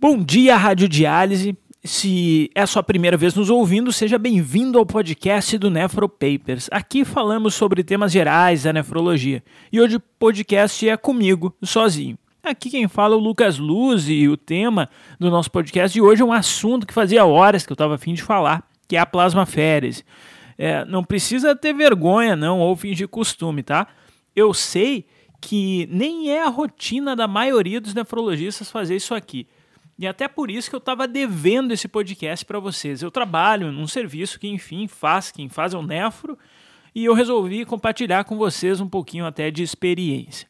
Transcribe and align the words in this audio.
Bom 0.00 0.22
dia, 0.22 0.56
Rádio 0.56 0.88
Diálise. 0.88 1.56
Se 1.84 2.50
é 2.54 2.62
a 2.62 2.66
sua 2.66 2.82
primeira 2.82 3.16
vez 3.16 3.34
nos 3.34 3.50
ouvindo, 3.50 3.92
seja 3.92 4.18
bem-vindo 4.18 4.78
ao 4.78 4.86
podcast 4.86 5.56
do 5.58 5.70
Nefro 5.70 6.08
Papers. 6.08 6.68
Aqui 6.70 7.04
falamos 7.04 7.54
sobre 7.54 7.84
temas 7.84 8.10
gerais 8.10 8.62
da 8.62 8.72
nefrologia. 8.72 9.42
E 9.72 9.80
hoje 9.80 9.96
o 9.96 10.00
podcast 10.00 10.88
é 10.88 10.96
comigo, 10.96 11.54
sozinho. 11.62 12.18
Aqui 12.42 12.70
quem 12.70 12.88
fala 12.88 13.14
é 13.14 13.16
o 13.18 13.20
Lucas 13.20 13.58
Luz 13.58 14.08
e 14.08 14.28
o 14.28 14.36
tema 14.36 14.88
do 15.20 15.30
nosso 15.30 15.50
podcast 15.50 15.92
de 15.92 16.00
hoje 16.00 16.22
é 16.22 16.24
um 16.24 16.32
assunto 16.32 16.86
que 16.86 16.94
fazia 16.94 17.24
horas 17.24 17.66
que 17.66 17.72
eu 17.72 17.74
estava 17.74 17.94
afim 17.94 18.14
de 18.14 18.22
falar, 18.22 18.66
que 18.88 18.96
é 18.96 19.00
a 19.00 19.06
plasmaférese. 19.06 20.04
É, 20.58 20.84
não 20.84 21.04
precisa 21.04 21.54
ter 21.54 21.72
vergonha 21.72 22.34
não 22.34 22.58
ou 22.58 22.76
fingir 22.76 23.06
costume, 23.06 23.62
tá? 23.62 23.86
Eu 24.34 24.52
sei 24.52 25.06
que 25.40 25.88
nem 25.90 26.30
é 26.30 26.42
a 26.42 26.48
rotina 26.48 27.14
da 27.14 27.28
maioria 27.28 27.80
dos 27.80 27.94
nefrologistas 27.94 28.70
fazer 28.70 28.96
isso 28.96 29.14
aqui. 29.14 29.46
E 29.98 30.06
até 30.06 30.28
por 30.28 30.50
isso 30.50 30.68
que 30.68 30.76
eu 30.76 30.78
estava 30.78 31.08
devendo 31.08 31.72
esse 31.72 31.88
podcast 31.88 32.44
para 32.44 32.60
vocês. 32.60 33.02
Eu 33.02 33.10
trabalho 33.10 33.72
num 33.72 33.86
serviço 33.86 34.38
que, 34.38 34.48
enfim, 34.48 34.86
faz, 34.86 35.30
quem 35.30 35.48
faz 35.48 35.74
é 35.74 35.78
o 35.78 35.82
Nefro, 35.82 36.38
e 36.94 37.04
eu 37.04 37.14
resolvi 37.14 37.64
compartilhar 37.64 38.24
com 38.24 38.36
vocês 38.36 38.80
um 38.80 38.88
pouquinho 38.88 39.26
até 39.26 39.50
de 39.50 39.62
experiência. 39.62 40.48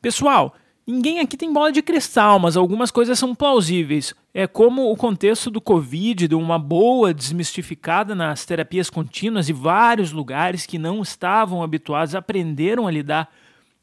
Pessoal, 0.00 0.54
ninguém 0.88 1.20
aqui 1.20 1.36
tem 1.36 1.52
bola 1.52 1.70
de 1.70 1.82
cristal, 1.82 2.38
mas 2.38 2.56
algumas 2.56 2.90
coisas 2.90 3.18
são 3.18 3.34
plausíveis. 3.34 4.14
É 4.32 4.46
como 4.46 4.90
o 4.90 4.96
contexto 4.96 5.50
do 5.50 5.60
Covid 5.60 6.26
deu 6.26 6.40
uma 6.40 6.58
boa 6.58 7.12
desmistificada 7.12 8.14
nas 8.14 8.46
terapias 8.46 8.88
contínuas 8.88 9.50
e 9.50 9.52
vários 9.52 10.12
lugares 10.12 10.64
que 10.64 10.78
não 10.78 11.02
estavam 11.02 11.62
habituados 11.62 12.14
aprenderam 12.14 12.86
a 12.86 12.90
lidar 12.90 13.30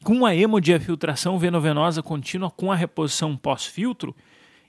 com 0.04 0.26
a 0.26 0.36
hemodiafiltração 0.36 1.38
venovenosa 1.38 2.02
contínua 2.02 2.50
com 2.50 2.72
a 2.72 2.76
reposição 2.76 3.38
pós-filtro. 3.38 4.16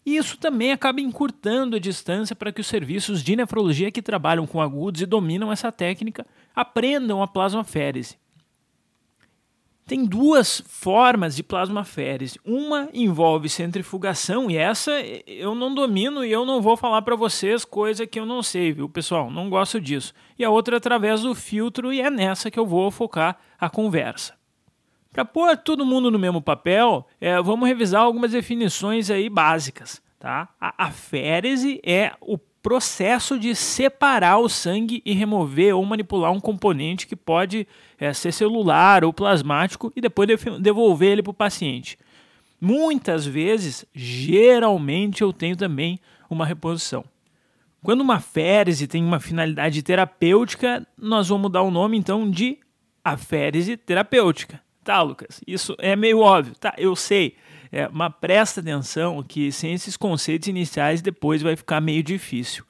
E 0.04 0.16
isso 0.16 0.36
também 0.36 0.72
acaba 0.72 1.00
encurtando 1.00 1.74
a 1.74 1.80
distância 1.80 2.36
para 2.36 2.52
que 2.52 2.60
os 2.60 2.66
serviços 2.66 3.22
de 3.22 3.34
nefrologia 3.34 3.90
que 3.90 4.02
trabalham 4.02 4.46
com 4.46 4.60
agudos 4.60 5.00
e 5.00 5.06
dominam 5.06 5.50
essa 5.50 5.72
técnica 5.72 6.26
aprendam 6.54 7.22
a 7.22 7.26
plasmaférese. 7.26 8.16
Tem 9.86 10.04
duas 10.04 10.64
formas 10.66 11.36
de 11.36 11.44
plasmaférese. 11.44 12.40
Uma 12.44 12.88
envolve 12.92 13.48
centrifugação 13.48 14.50
e 14.50 14.56
essa 14.56 14.90
eu 15.28 15.54
não 15.54 15.72
domino 15.72 16.24
e 16.24 16.32
eu 16.32 16.44
não 16.44 16.60
vou 16.60 16.76
falar 16.76 17.02
para 17.02 17.14
vocês 17.14 17.64
coisa 17.64 18.04
que 18.04 18.18
eu 18.18 18.26
não 18.26 18.42
sei, 18.42 18.72
viu, 18.72 18.88
pessoal? 18.88 19.30
Não 19.30 19.48
gosto 19.48 19.80
disso. 19.80 20.12
E 20.36 20.44
a 20.44 20.50
outra 20.50 20.74
é 20.74 20.78
através 20.78 21.22
do 21.22 21.36
filtro 21.36 21.92
e 21.92 22.00
é 22.00 22.10
nessa 22.10 22.50
que 22.50 22.58
eu 22.58 22.66
vou 22.66 22.90
focar 22.90 23.38
a 23.60 23.70
conversa. 23.70 24.34
Para 25.12 25.24
pôr 25.24 25.56
todo 25.56 25.86
mundo 25.86 26.10
no 26.10 26.18
mesmo 26.18 26.42
papel, 26.42 27.06
é, 27.20 27.40
vamos 27.40 27.68
revisar 27.68 28.02
algumas 28.02 28.32
definições 28.32 29.08
aí 29.08 29.30
básicas. 29.30 30.02
Tá? 30.18 30.48
A 30.60 30.86
aférese 30.86 31.80
é 31.84 32.12
o 32.20 32.36
processo 32.66 33.38
de 33.38 33.54
separar 33.54 34.38
o 34.38 34.48
sangue 34.48 35.00
e 35.06 35.12
remover 35.12 35.76
ou 35.76 35.84
manipular 35.84 36.32
um 36.32 36.40
componente 36.40 37.06
que 37.06 37.14
pode 37.14 37.64
é, 37.96 38.12
ser 38.12 38.32
celular 38.32 39.04
ou 39.04 39.12
plasmático 39.12 39.92
e 39.94 40.00
depois 40.00 40.28
devolver 40.60 41.12
ele 41.12 41.22
para 41.22 41.30
o 41.30 41.34
paciente. 41.34 41.96
Muitas 42.60 43.24
vezes, 43.24 43.86
geralmente, 43.94 45.22
eu 45.22 45.32
tenho 45.32 45.54
também 45.54 46.00
uma 46.28 46.44
reposição. 46.44 47.04
Quando 47.84 48.00
uma 48.00 48.16
aférese 48.16 48.88
tem 48.88 49.04
uma 49.04 49.20
finalidade 49.20 49.80
terapêutica, 49.80 50.84
nós 50.98 51.28
vamos 51.28 51.52
dar 51.52 51.62
o 51.62 51.70
nome 51.70 51.96
então 51.96 52.28
de 52.28 52.58
aférese 53.04 53.76
terapêutica. 53.76 54.60
Tá, 54.82 55.00
Lucas, 55.02 55.40
isso 55.46 55.76
é 55.78 55.94
meio 55.94 56.18
óbvio, 56.18 56.56
tá? 56.58 56.74
Eu 56.76 56.96
sei. 56.96 57.36
É, 57.70 57.88
mas 57.92 58.12
presta 58.20 58.60
atenção 58.60 59.22
que 59.22 59.50
sem 59.50 59.72
esses 59.72 59.96
conceitos 59.96 60.48
iniciais 60.48 61.02
depois 61.02 61.42
vai 61.42 61.56
ficar 61.56 61.80
meio 61.80 62.02
difícil. 62.02 62.64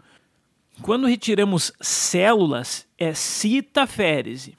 Quando 0.83 1.07
retiramos 1.07 1.73
células, 1.81 2.87
é 2.99 3.15
citaférese. 3.15 4.57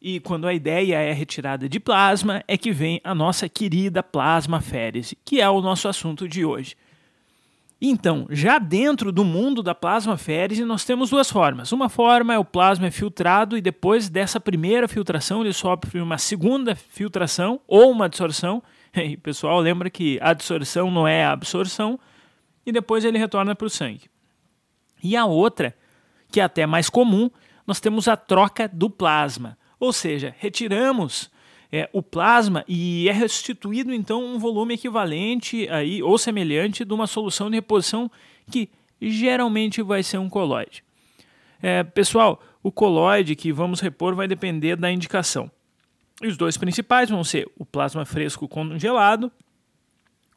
E 0.00 0.18
quando 0.18 0.48
a 0.48 0.54
ideia 0.54 0.96
é 0.96 1.12
retirada 1.12 1.68
de 1.68 1.78
plasma, 1.78 2.42
é 2.48 2.56
que 2.56 2.72
vem 2.72 3.00
a 3.04 3.14
nossa 3.14 3.48
querida 3.48 4.02
plasmaférese, 4.02 5.16
que 5.24 5.40
é 5.40 5.48
o 5.48 5.60
nosso 5.60 5.86
assunto 5.86 6.28
de 6.28 6.44
hoje. 6.44 6.74
Então, 7.84 8.26
já 8.30 8.60
dentro 8.60 9.10
do 9.10 9.24
mundo 9.24 9.60
da 9.62 9.74
plasmaférese, 9.74 10.64
nós 10.64 10.84
temos 10.84 11.10
duas 11.10 11.30
formas. 11.30 11.72
Uma 11.72 11.88
forma 11.88 12.32
é 12.32 12.38
o 12.38 12.44
plasma 12.44 12.86
é 12.86 12.90
filtrado 12.92 13.56
e 13.56 13.60
depois 13.60 14.08
dessa 14.08 14.38
primeira 14.38 14.86
filtração 14.86 15.40
ele 15.40 15.52
sofre 15.52 16.00
uma 16.00 16.16
segunda 16.16 16.76
filtração 16.76 17.60
ou 17.66 17.90
uma 17.90 18.06
absorção. 18.06 18.62
E 18.96 19.16
pessoal, 19.16 19.60
lembra 19.60 19.90
que 19.90 20.18
a 20.20 20.30
absorção 20.30 20.90
não 20.90 21.08
é 21.08 21.24
a 21.24 21.32
absorção 21.32 21.98
e 22.64 22.72
depois 22.72 23.04
ele 23.04 23.18
retorna 23.18 23.54
para 23.54 23.66
o 23.66 23.70
sangue. 23.70 24.10
E 25.02 25.16
a 25.16 25.24
outra, 25.24 25.74
que 26.30 26.40
é 26.40 26.44
até 26.44 26.66
mais 26.66 26.88
comum, 26.88 27.30
nós 27.66 27.80
temos 27.80 28.06
a 28.06 28.16
troca 28.16 28.68
do 28.68 28.88
plasma. 28.88 29.58
Ou 29.80 29.92
seja, 29.92 30.34
retiramos 30.38 31.30
é, 31.72 31.88
o 31.92 32.02
plasma 32.02 32.64
e 32.68 33.08
é 33.08 33.12
restituído 33.12 33.92
então 33.92 34.24
um 34.24 34.38
volume 34.38 34.74
equivalente 34.74 35.68
aí, 35.70 36.02
ou 36.02 36.16
semelhante 36.18 36.84
de 36.84 36.94
uma 36.94 37.06
solução 37.06 37.50
de 37.50 37.56
reposição 37.56 38.10
que 38.50 38.68
geralmente 39.00 39.82
vai 39.82 40.02
ser 40.02 40.18
um 40.18 40.28
coloide. 40.28 40.84
É, 41.60 41.82
pessoal, 41.82 42.40
o 42.62 42.70
coloide 42.70 43.34
que 43.34 43.52
vamos 43.52 43.80
repor 43.80 44.14
vai 44.14 44.28
depender 44.28 44.76
da 44.76 44.90
indicação. 44.90 45.50
E 46.22 46.28
os 46.28 46.36
dois 46.36 46.56
principais 46.56 47.10
vão 47.10 47.24
ser 47.24 47.50
o 47.58 47.64
plasma 47.64 48.04
fresco 48.04 48.46
congelado, 48.46 49.30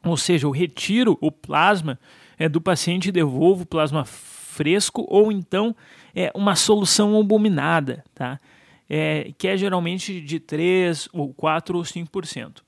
ou 0.04 0.16
seja, 0.16 0.46
eu 0.46 0.50
retiro 0.50 1.16
o 1.20 1.30
plasma 1.30 1.98
é, 2.38 2.48
do 2.48 2.60
paciente 2.60 3.08
e 3.08 3.12
devolvo 3.12 3.62
o 3.62 3.66
plasma 3.66 4.04
fresco, 4.04 5.06
ou 5.08 5.30
então 5.30 5.74
é 6.14 6.30
uma 6.34 6.56
solução 6.56 7.14
albuminada, 7.14 8.04
tá? 8.14 8.40
é, 8.88 9.32
que 9.36 9.48
é 9.48 9.56
geralmente 9.56 10.20
de 10.20 10.40
3 10.40 11.08
ou 11.12 11.32
4 11.34 11.76
ou 11.76 11.82
5%. 11.82 12.62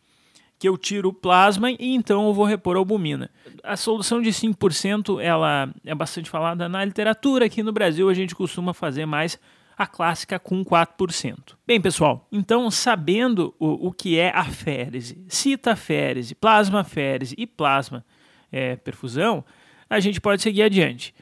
Que 0.58 0.68
eu 0.68 0.76
tiro 0.76 1.10
o 1.10 1.12
plasma 1.12 1.70
e 1.70 1.94
então 1.94 2.26
eu 2.26 2.34
vou 2.34 2.44
repor 2.44 2.74
a 2.74 2.80
albumina. 2.80 3.30
A 3.62 3.76
solução 3.76 4.20
de 4.20 4.30
5% 4.30 5.20
ela 5.22 5.72
é 5.84 5.94
bastante 5.94 6.28
falada 6.28 6.68
na 6.68 6.84
literatura. 6.84 7.46
Aqui 7.46 7.62
no 7.62 7.72
Brasil 7.72 8.08
a 8.08 8.14
gente 8.14 8.34
costuma 8.34 8.74
fazer 8.74 9.06
mais 9.06 9.38
a 9.78 9.86
clássica 9.86 10.40
com 10.40 10.64
4%. 10.64 11.54
Bem, 11.64 11.80
pessoal, 11.80 12.26
então 12.32 12.68
sabendo 12.68 13.54
o, 13.60 13.86
o 13.86 13.92
que 13.92 14.18
é 14.18 14.30
a 14.34 14.44
férese, 14.44 15.24
citaférese, 15.28 16.34
plasmaférese 16.34 17.36
e 17.38 17.46
plasma 17.46 18.04
é, 18.50 18.74
perfusão, 18.74 19.44
a 19.88 20.00
gente 20.00 20.20
pode 20.20 20.42
seguir 20.42 20.64
adiante. 20.64 21.14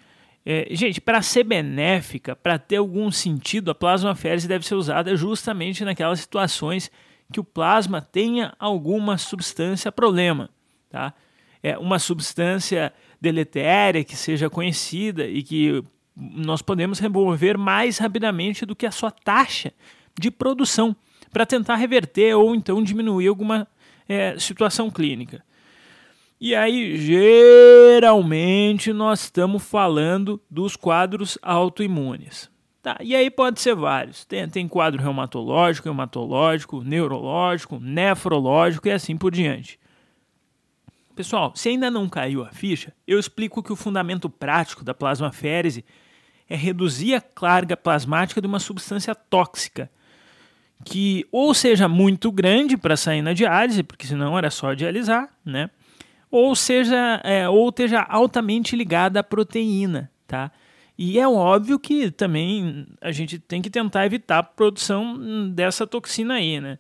É, 0.45 0.69
gente, 0.71 1.03
para 1.03 1.21
ser 1.21 1.45
benéfica, 1.45 2.35
para 2.35 2.59
ter 2.59 2.77
algum 2.77 3.11
sentido, 3.11 3.71
a 3.71 3.75
plasmaférese 3.75 4.49
deve 4.49 4.67
ser 4.67 4.77
usada 4.77 5.15
justamente 5.17 5.85
naquelas 5.85 6.21
situações 6.21 6.91
que 7.31 7.41
o 7.41 7.45
plasma 7.45 8.01
tenha 8.01 8.55
alguma 8.59 9.19
substância 9.19 9.93
problema, 9.93 10.49
tá? 10.89 11.13
É 11.63 11.77
uma 11.77 11.99
substância 11.99 12.93
deletéria 13.21 14.05
que 14.05 14.17
seja 14.17 14.49
conhecida 14.49 15.27
e 15.27 15.43
que 15.43 15.83
nós 16.17 16.63
podemos 16.63 16.99
remover 16.99 17.59
mais 17.59 17.99
rapidamente 17.99 18.65
do 18.65 18.75
que 18.75 18.87
a 18.87 18.91
sua 18.91 19.11
taxa 19.11 19.73
de 20.19 20.31
produção 20.31 20.97
para 21.31 21.45
tentar 21.45 21.77
reverter 21.77 22.35
ou 22.35 22.55
então 22.55 22.83
diminuir 22.83 23.27
alguma 23.29 23.69
é, 24.09 24.39
situação 24.39 24.91
clínica. 24.91 25.45
E 26.41 26.55
aí, 26.55 26.97
geralmente, 26.97 28.93
nós 28.93 29.23
estamos 29.23 29.63
falando 29.63 30.41
dos 30.51 30.77
quadros 30.77 31.39
autoimunes. 31.43 32.51
Tá, 32.83 32.97
e 33.01 33.17
aí 33.17 33.31
pode 33.31 33.61
ser 33.61 33.75
vários. 33.75 34.25
Tem, 34.25 34.49
tem 34.49 34.69
quadro 34.69 35.03
reumatológico, 35.03 35.89
hematológico, 35.89 36.85
neurológico, 36.85 37.81
nefrológico 37.81 38.87
e 38.87 38.93
assim 38.93 39.17
por 39.17 39.33
diante. 39.33 39.79
Pessoal, 41.17 41.53
se 41.57 41.71
ainda 41.71 41.91
não 41.91 42.09
caiu 42.09 42.45
a 42.45 42.51
ficha, 42.51 42.93
eu 43.07 43.19
explico 43.19 43.63
que 43.63 43.73
o 43.73 43.77
fundamento 43.77 44.29
prático 44.29 44.85
da 44.85 44.95
plasmaférese 44.95 45.85
é 46.49 46.57
reduzir 46.57 47.15
a 47.15 47.21
carga 47.21 47.77
plasmática 47.77 48.41
de 48.41 48.47
uma 48.47 48.59
substância 48.59 49.15
tóxica, 49.15 49.91
que 50.85 51.27
ou 51.33 51.53
seja 51.55 51.89
muito 51.89 52.31
grande 52.31 52.77
para 52.77 52.97
sair 52.97 53.23
na 53.23 53.33
diálise, 53.33 53.83
porque 53.83 54.07
senão 54.07 54.37
era 54.37 54.51
só 54.51 54.75
dialisar, 54.75 55.29
né? 55.45 55.71
ou 56.31 56.55
seja, 56.55 57.21
é, 57.25 57.49
ou 57.49 57.69
esteja 57.69 58.03
altamente 58.03 58.77
ligada 58.77 59.21
à 59.21 59.23
proteína, 59.23 60.11
tá? 60.27 60.51
E 60.99 61.19
é 61.19 61.29
óbvio 61.29 61.79
que 61.79 62.11
também 62.11 62.87
a 63.01 63.13
gente 63.13 63.39
tem 63.39 63.61
que 63.61 63.71
tentar 63.71 64.07
evitar 64.07 64.39
a 64.39 64.43
produção 64.43 65.51
dessa 65.51 65.87
toxina 65.87 66.35
aí, 66.35 66.61
né? 66.61 66.79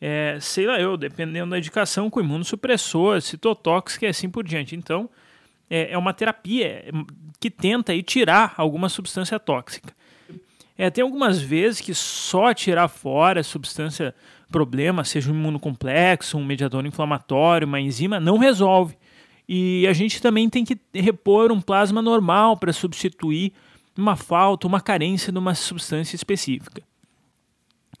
É, 0.00 0.38
sei 0.40 0.66
lá 0.66 0.78
eu, 0.80 0.96
dependendo 0.96 1.50
da 1.50 1.58
indicação 1.58 2.08
com 2.10 2.20
imunossupressor, 2.20 3.20
citotóxico 3.20 4.04
e 4.04 4.08
assim 4.08 4.28
por 4.28 4.44
diante. 4.44 4.76
Então, 4.76 5.08
é, 5.68 5.92
é 5.92 5.98
uma 5.98 6.12
terapia 6.12 6.84
que 7.40 7.50
tenta 7.50 7.92
aí 7.92 8.02
tirar 8.02 8.54
alguma 8.56 8.88
substância 8.88 9.38
tóxica. 9.38 9.94
É, 10.78 10.90
tem 10.90 11.02
algumas 11.02 11.40
vezes 11.40 11.80
que 11.80 11.94
só 11.94 12.52
tirar 12.52 12.88
fora 12.88 13.40
a 13.40 13.44
substância 13.44 14.14
problema, 14.50 15.04
seja 15.04 15.30
um 15.30 15.34
imunocomplexo, 15.34 16.36
um 16.36 16.44
mediador 16.44 16.84
inflamatório, 16.84 17.66
uma 17.66 17.80
enzima, 17.80 18.20
não 18.20 18.38
resolve. 18.38 18.96
E 19.48 19.86
a 19.86 19.92
gente 19.92 20.20
também 20.20 20.48
tem 20.48 20.64
que 20.64 20.78
repor 20.92 21.50
um 21.50 21.60
plasma 21.60 22.02
normal 22.02 22.56
para 22.56 22.72
substituir 22.72 23.52
uma 23.96 24.16
falta, 24.16 24.66
uma 24.66 24.80
carência 24.80 25.32
de 25.32 25.38
uma 25.38 25.54
substância 25.54 26.14
específica. 26.14 26.82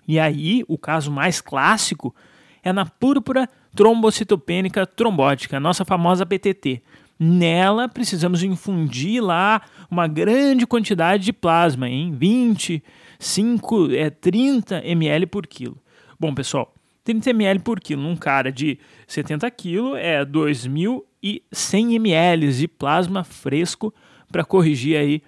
E 0.06 0.18
aí, 0.20 0.64
o 0.68 0.76
caso 0.76 1.10
mais 1.10 1.40
clássico 1.40 2.14
é 2.62 2.72
na 2.72 2.84
púrpura 2.84 3.48
trombocitopênica 3.74 4.86
trombótica, 4.86 5.56
a 5.56 5.60
nossa 5.60 5.84
famosa 5.84 6.26
PTT. 6.26 6.82
Nela, 7.18 7.88
precisamos 7.88 8.42
infundir 8.42 9.22
lá 9.22 9.62
uma 9.90 10.06
grande 10.06 10.66
quantidade 10.66 11.24
de 11.24 11.32
plasma, 11.32 11.88
em 11.88 12.12
20, 12.12 12.82
5, 13.18 13.92
é, 13.92 14.10
30 14.10 14.84
ml 14.84 15.26
por 15.26 15.46
quilo. 15.46 15.78
Bom, 16.20 16.34
pessoal, 16.34 16.74
30 17.04 17.30
ml 17.30 17.60
por 17.60 17.80
quilo 17.80 18.02
num 18.02 18.16
cara 18.16 18.52
de 18.52 18.78
70 19.06 19.50
kg 19.50 19.96
é 19.96 20.24
2.100 20.24 21.94
ml 21.94 22.52
de 22.52 22.68
plasma 22.68 23.24
fresco 23.24 23.94
para 24.30 24.44
corrigir 24.44 24.96
aí 24.98 25.22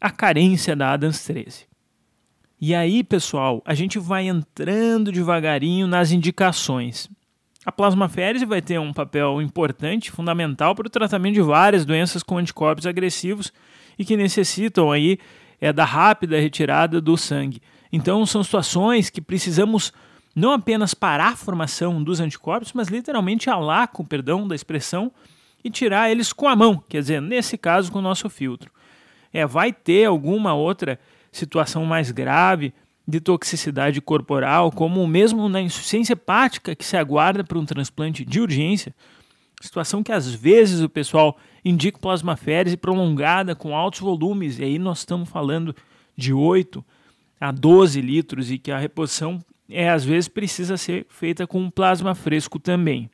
a 0.00 0.10
carência 0.10 0.76
da 0.76 0.92
Adams 0.92 1.24
13. 1.24 1.66
E 2.60 2.74
aí, 2.74 3.02
pessoal, 3.02 3.60
a 3.64 3.74
gente 3.74 3.98
vai 3.98 4.28
entrando 4.28 5.10
devagarinho 5.10 5.86
nas 5.86 6.12
indicações. 6.12 7.08
A 7.64 7.70
plasmaférese 7.70 8.44
vai 8.44 8.60
ter 8.60 8.78
um 8.80 8.92
papel 8.92 9.40
importante, 9.40 10.10
fundamental 10.10 10.74
para 10.74 10.86
o 10.86 10.90
tratamento 10.90 11.34
de 11.34 11.42
várias 11.42 11.84
doenças 11.84 12.22
com 12.22 12.36
anticorpos 12.36 12.86
agressivos 12.86 13.52
e 13.96 14.04
que 14.04 14.16
necessitam 14.16 14.90
aí 14.90 15.18
é, 15.60 15.72
da 15.72 15.84
rápida 15.84 16.40
retirada 16.40 17.00
do 17.00 17.16
sangue. 17.16 17.62
Então, 17.92 18.26
são 18.26 18.42
situações 18.42 19.10
que 19.10 19.20
precisamos 19.20 19.92
não 20.34 20.52
apenas 20.52 20.92
parar 20.92 21.32
a 21.32 21.36
formação 21.36 22.02
dos 22.02 22.18
anticorpos, 22.18 22.72
mas 22.72 22.88
literalmente 22.88 23.48
alar, 23.48 23.88
com 23.88 24.04
perdão 24.04 24.48
da 24.48 24.56
expressão, 24.56 25.12
e 25.62 25.70
tirar 25.70 26.10
eles 26.10 26.32
com 26.32 26.48
a 26.48 26.56
mão, 26.56 26.82
quer 26.88 27.00
dizer, 27.00 27.22
nesse 27.22 27.56
caso 27.56 27.92
com 27.92 28.00
o 28.00 28.02
nosso 28.02 28.28
filtro. 28.28 28.72
É, 29.32 29.46
vai 29.46 29.72
ter 29.72 30.06
alguma 30.06 30.52
outra 30.52 30.98
situação 31.30 31.84
mais 31.84 32.10
grave 32.10 32.74
de 33.12 33.20
toxicidade 33.20 34.00
corporal, 34.00 34.72
como 34.72 35.06
mesmo 35.06 35.46
na 35.46 35.60
insuficiência 35.60 36.14
hepática 36.14 36.74
que 36.74 36.82
se 36.82 36.96
aguarda 36.96 37.44
para 37.44 37.58
um 37.58 37.64
transplante 37.66 38.24
de 38.24 38.40
urgência, 38.40 38.94
situação 39.60 40.02
que 40.02 40.10
às 40.10 40.32
vezes 40.32 40.80
o 40.80 40.88
pessoal 40.88 41.36
indica 41.62 41.98
plasmaférese 41.98 42.74
prolongada 42.74 43.54
com 43.54 43.76
altos 43.76 44.00
volumes, 44.00 44.58
e 44.58 44.64
aí 44.64 44.78
nós 44.78 45.00
estamos 45.00 45.28
falando 45.28 45.76
de 46.16 46.32
8 46.32 46.82
a 47.38 47.52
12 47.52 48.00
litros 48.00 48.50
e 48.50 48.56
que 48.56 48.72
a 48.72 48.78
reposição 48.78 49.44
é 49.68 49.90
às 49.90 50.06
vezes 50.06 50.28
precisa 50.28 50.78
ser 50.78 51.04
feita 51.10 51.46
com 51.46 51.68
plasma 51.68 52.14
fresco 52.14 52.58
também. 52.58 53.10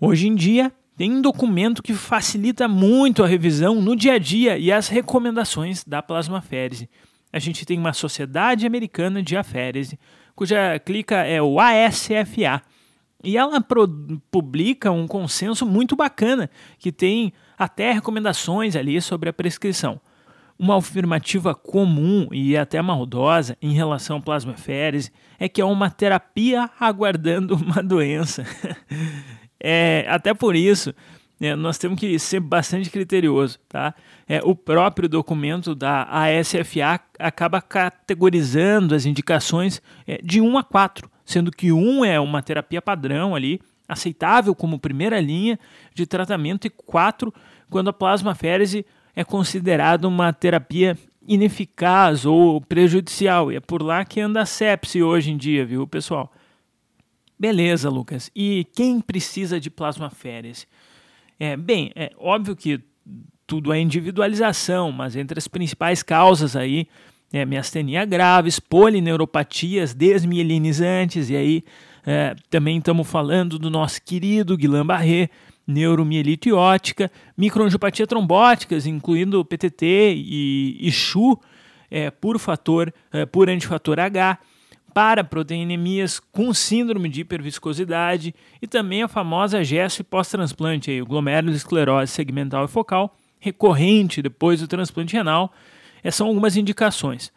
Hoje 0.00 0.26
em 0.26 0.34
dia, 0.34 0.72
tem 0.96 1.12
um 1.12 1.22
documento 1.22 1.84
que 1.84 1.94
facilita 1.94 2.66
muito 2.66 3.22
a 3.22 3.28
revisão 3.28 3.80
no 3.80 3.94
dia 3.94 4.14
a 4.14 4.18
dia 4.18 4.58
e 4.58 4.72
as 4.72 4.88
recomendações 4.88 5.84
da 5.84 6.02
plasmaférese. 6.02 6.90
A 7.34 7.40
gente 7.40 7.66
tem 7.66 7.76
uma 7.76 7.92
Sociedade 7.92 8.64
Americana 8.64 9.20
de 9.20 9.36
Aférese, 9.36 9.98
cuja 10.36 10.78
clica 10.78 11.16
é 11.16 11.42
o 11.42 11.58
ASFA. 11.58 12.62
E 13.24 13.36
ela 13.36 13.60
publica 14.30 14.92
um 14.92 15.08
consenso 15.08 15.66
muito 15.66 15.96
bacana, 15.96 16.48
que 16.78 16.92
tem 16.92 17.32
até 17.58 17.90
recomendações 17.90 18.76
ali 18.76 19.00
sobre 19.02 19.28
a 19.28 19.32
prescrição. 19.32 20.00
Uma 20.56 20.78
afirmativa 20.78 21.56
comum 21.56 22.28
e 22.30 22.56
até 22.56 22.80
maldosa 22.80 23.58
em 23.60 23.72
relação 23.72 24.18
ao 24.18 24.22
plasmaférese 24.22 25.10
é 25.36 25.48
que 25.48 25.60
é 25.60 25.64
uma 25.64 25.90
terapia 25.90 26.70
aguardando 26.78 27.56
uma 27.56 27.82
doença. 27.82 28.46
é, 29.58 30.06
até 30.08 30.32
por 30.32 30.54
isso, 30.54 30.94
é, 31.40 31.54
nós 31.56 31.78
temos 31.78 31.98
que 31.98 32.18
ser 32.18 32.40
bastante 32.40 32.90
criterioso. 32.90 33.58
Tá? 33.68 33.94
É, 34.28 34.40
o 34.42 34.54
próprio 34.54 35.08
documento 35.08 35.74
da 35.74 36.04
ASFA 36.04 37.00
acaba 37.18 37.60
categorizando 37.60 38.94
as 38.94 39.04
indicações 39.04 39.82
é, 40.06 40.20
de 40.22 40.40
1 40.40 40.58
a 40.58 40.64
4, 40.64 41.10
sendo 41.24 41.50
que 41.50 41.72
1 41.72 42.04
é 42.04 42.20
uma 42.20 42.42
terapia 42.42 42.80
padrão 42.80 43.34
ali, 43.34 43.60
aceitável 43.88 44.54
como 44.54 44.78
primeira 44.78 45.20
linha 45.20 45.58
de 45.94 46.06
tratamento, 46.06 46.66
e 46.66 46.70
4 46.70 47.32
quando 47.68 47.88
a 47.88 47.92
plasmaférese 47.92 48.86
é 49.14 49.24
considerado 49.24 50.04
uma 50.04 50.32
terapia 50.32 50.96
ineficaz 51.26 52.24
ou 52.24 52.60
prejudicial. 52.60 53.50
E 53.50 53.56
é 53.56 53.60
por 53.60 53.82
lá 53.82 54.04
que 54.04 54.20
anda 54.20 54.42
a 54.42 54.46
sepse 54.46 55.02
hoje 55.02 55.30
em 55.30 55.36
dia, 55.36 55.64
viu, 55.64 55.86
pessoal? 55.86 56.32
Beleza, 57.38 57.90
Lucas. 57.90 58.30
E 58.34 58.66
quem 58.74 59.00
precisa 59.00 59.58
de 59.58 59.70
plasmaférese? 59.70 60.66
É, 61.38 61.56
bem, 61.56 61.92
é 61.94 62.12
óbvio 62.18 62.54
que 62.54 62.80
tudo 63.46 63.72
é 63.72 63.80
individualização, 63.80 64.90
mas 64.90 65.16
entre 65.16 65.38
as 65.38 65.48
principais 65.48 66.02
causas 66.02 66.56
aí 66.56 66.86
é 67.32 67.44
miastenia 67.44 68.04
graves, 68.04 68.60
polineuropatias 68.60 69.92
desmielinizantes, 69.92 71.30
e 71.30 71.36
aí 71.36 71.64
é, 72.06 72.34
também 72.48 72.78
estamos 72.78 73.08
falando 73.08 73.58
do 73.58 73.68
nosso 73.68 74.00
querido 74.02 74.56
Guillain-Barré, 74.56 75.30
neuromielite 75.66 76.52
ótica, 76.52 77.10
microangiopatia 77.36 78.06
trombóticas, 78.06 78.86
incluindo 78.86 79.44
PTT 79.44 80.14
e, 80.14 80.78
e 80.80 80.92
CHU, 80.92 81.40
é, 81.90 82.10
por 82.10 82.38
fator, 82.38 82.92
é, 83.12 83.24
por 83.26 83.48
antifator 83.48 83.98
H, 83.98 84.38
para 84.94 85.24
proteinemias 85.24 86.20
com 86.20 86.54
síndrome 86.54 87.08
de 87.08 87.22
hiperviscosidade 87.22 88.32
e 88.62 88.66
também 88.68 89.02
a 89.02 89.08
famosa 89.08 89.64
gesto 89.64 90.04
pós-transplante, 90.04 91.02
glomerulosclerose 91.02 92.12
segmental 92.12 92.64
e 92.64 92.68
focal, 92.68 93.16
recorrente 93.40 94.22
depois 94.22 94.60
do 94.60 94.68
transplante 94.68 95.14
renal. 95.14 95.52
Essas 95.98 96.18
são 96.18 96.28
algumas 96.28 96.56
indicações. 96.56 97.32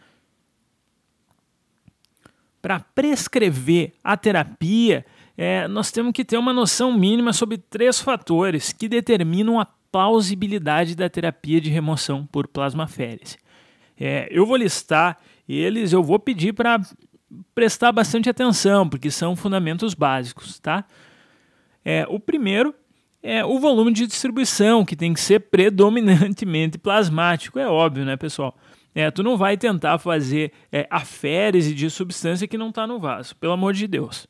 Para 2.62 2.80
prescrever 2.80 3.94
a 4.04 4.16
terapia, 4.16 5.04
é, 5.36 5.68
nós 5.68 5.92
temos 5.92 6.12
que 6.12 6.24
ter 6.24 6.38
uma 6.38 6.54
noção 6.54 6.94
mínima 6.94 7.34
sobre 7.34 7.58
três 7.58 8.00
fatores 8.00 8.72
que 8.72 8.88
determinam 8.88 9.60
a 9.60 9.66
plausibilidade 9.92 10.96
da 10.96 11.10
terapia 11.10 11.60
de 11.60 11.72
remoção 11.72 12.26
por 12.26 12.48
plasmaférese. 12.48 13.38
É, 14.00 14.28
eu 14.30 14.46
vou 14.46 14.58
listar 14.58 15.18
eles, 15.48 15.94
eu 15.94 16.04
vou 16.04 16.20
pedir 16.20 16.54
para 16.54 16.80
prestar 17.54 17.92
bastante 17.92 18.30
atenção, 18.30 18.88
porque 18.88 19.12
são 19.12 19.36
fundamentos 19.36 19.94
básicos, 19.94 20.60
tá? 20.60 20.86
É, 21.84 22.06
o 22.10 22.20
primeiro 22.20 22.74
é 23.22 23.44
o 23.44 23.60
volume 23.60 23.92
de 23.92 24.08
distribuição, 24.08 24.86
que 24.86 24.96
tem 24.96 25.14
que 25.14 25.20
ser 25.20 25.40
predominantemente 25.40 26.78
plasmático, 26.78 27.60
é 27.60 27.68
óbvio, 27.68 28.06
né, 28.06 28.16
pessoal? 28.16 28.58
É, 28.96 29.12
tu 29.12 29.22
não 29.22 29.38
vai 29.38 29.58
tentar 29.58 29.98
fazer 29.98 30.52
é, 30.72 30.88
aférese 30.90 31.74
de 31.74 31.90
substância 31.90 32.48
que 32.48 32.58
não 32.58 32.70
está 32.70 32.88
no 32.88 33.00
vaso, 33.00 33.36
pelo 33.36 33.54
amor 33.54 33.74
de 33.74 33.88
Deus. 33.88 34.28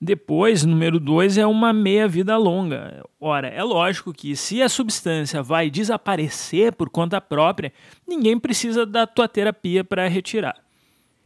Depois, 0.00 0.64
número 0.64 1.00
dois 1.00 1.38
é 1.38 1.46
uma 1.46 1.72
meia-vida 1.72 2.36
longa. 2.36 3.04
Ora, 3.18 3.48
é 3.48 3.62
lógico 3.62 4.12
que 4.12 4.36
se 4.36 4.60
a 4.60 4.68
substância 4.68 5.42
vai 5.42 5.70
desaparecer 5.70 6.72
por 6.72 6.90
conta 6.90 7.20
própria, 7.20 7.72
ninguém 8.06 8.38
precisa 8.38 8.84
da 8.84 9.06
tua 9.06 9.26
terapia 9.26 9.82
para 9.82 10.06
retirar. 10.06 10.63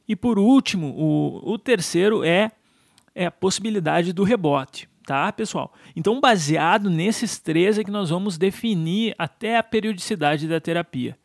E 0.08 0.16
por 0.16 0.38
último, 0.38 0.94
o, 0.96 1.52
o 1.52 1.58
terceiro 1.58 2.24
é, 2.24 2.50
é 3.14 3.26
a 3.26 3.30
possibilidade 3.30 4.12
do 4.12 4.24
rebote, 4.24 4.88
tá, 5.06 5.30
pessoal? 5.30 5.72
Então, 5.94 6.18
baseado 6.18 6.88
nesses 6.88 7.38
três 7.38 7.78
é 7.78 7.84
que 7.84 7.90
nós 7.90 8.08
vamos 8.08 8.38
definir 8.38 9.14
até 9.18 9.58
a 9.58 9.62
periodicidade 9.62 10.48
da 10.48 10.58
terapia. 10.58 11.16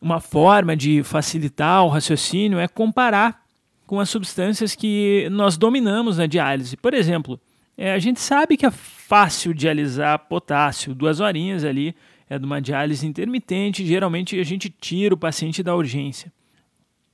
Uma 0.00 0.18
forma 0.18 0.74
de 0.74 1.02
facilitar 1.02 1.84
o 1.84 1.88
raciocínio 1.88 2.58
é 2.58 2.66
comparar 2.66 3.44
com 3.86 4.00
as 4.00 4.08
substâncias 4.08 4.74
que 4.74 5.28
nós 5.30 5.58
dominamos 5.58 6.16
na 6.16 6.26
diálise. 6.26 6.76
Por 6.76 6.94
exemplo, 6.94 7.38
é, 7.76 7.92
a 7.92 7.98
gente 7.98 8.20
sabe 8.20 8.56
que 8.56 8.64
é 8.64 8.70
fácil 8.70 9.52
dialisar 9.52 10.18
potássio, 10.20 10.94
duas 10.94 11.20
horinhas 11.20 11.64
ali, 11.64 11.94
é 12.30 12.38
de 12.38 12.44
uma 12.46 12.62
diálise 12.62 13.06
intermitente, 13.06 13.84
geralmente 13.84 14.38
a 14.38 14.44
gente 14.44 14.70
tira 14.70 15.12
o 15.12 15.18
paciente 15.18 15.62
da 15.62 15.74
urgência. 15.74 16.32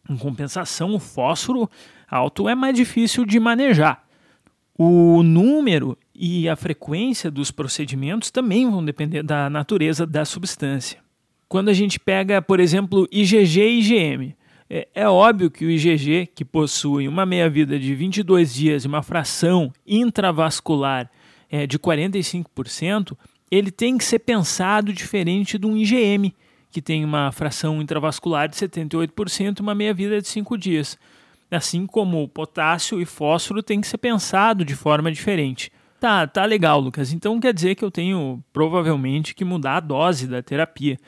Em 0.09 0.17
compensação, 0.17 0.95
o 0.95 0.99
fósforo 0.99 1.69
alto 2.09 2.49
é 2.49 2.55
mais 2.55 2.75
difícil 2.75 3.25
de 3.25 3.41
manejar. 3.41 4.05
O 4.79 5.23
número 5.23 5.97
e 6.15 6.49
a 6.49 6.57
frequência 6.57 7.31
dos 7.31 7.51
procedimentos 7.51 8.31
também 8.31 8.71
vão 8.71 8.85
depender 8.85 9.23
da 9.23 9.49
natureza 9.49 10.07
da 10.07 10.25
substância. 10.25 10.99
Quando 11.49 11.69
a 11.69 11.73
gente 11.73 11.99
pega, 11.99 12.43
por 12.43 12.61
exemplo, 12.61 13.09
IgG 13.11 13.61
e 13.61 13.79
IgM, 13.79 14.37
é, 14.69 14.89
é 14.95 15.09
óbvio 15.09 15.51
que 15.51 15.65
o 15.65 15.71
IgG, 15.71 16.27
que 16.35 16.45
possui 16.45 17.07
uma 17.07 17.25
meia-vida 17.25 17.79
de 17.79 17.95
22 17.95 18.53
dias 18.53 18.85
e 18.85 18.89
uma 18.89 19.03
fração 19.03 19.73
intravascular 19.87 21.11
é, 21.51 21.67
de 21.67 21.79
45%, 21.79 23.17
ele 23.51 23.71
tem 23.71 23.97
que 23.97 24.05
ser 24.05 24.19
pensado 24.19 24.93
diferente 24.93 25.57
de 25.57 25.67
um 25.67 25.77
IgM, 25.77 26.35
que 26.71 26.83
tem 26.83 27.05
uma 27.05 27.33
fração 27.33 27.81
intravascular 27.81 28.49
de 28.49 28.57
78% 28.57 29.59
e 29.59 29.63
uma 29.63 29.75
meia-vida 29.75 30.21
de 30.21 30.29
5 30.29 30.59
dias. 30.59 30.99
Assim 31.51 31.87
como 31.87 32.23
o 32.23 32.29
potássio 32.29 33.01
e 33.01 33.05
fósforo 33.05 33.63
tem 33.63 33.81
que 33.81 33.87
ser 33.87 33.99
pensado 33.99 34.65
de 34.65 34.75
forma 34.75 35.13
diferente. 35.13 35.71
Tá, 36.01 36.27
tá 36.27 36.45
legal, 36.45 36.81
Lucas. 36.81 37.13
Então 37.13 37.41
quer 37.41 37.55
dizer 37.55 37.75
que 37.75 37.85
eu 37.85 37.91
tenho 37.91 38.43
provavelmente 38.53 39.35
que 39.35 39.45
mudar 39.45 39.77
a 39.77 39.81
dose 39.81 40.27
da 40.27 40.43
terapia. 40.43 40.99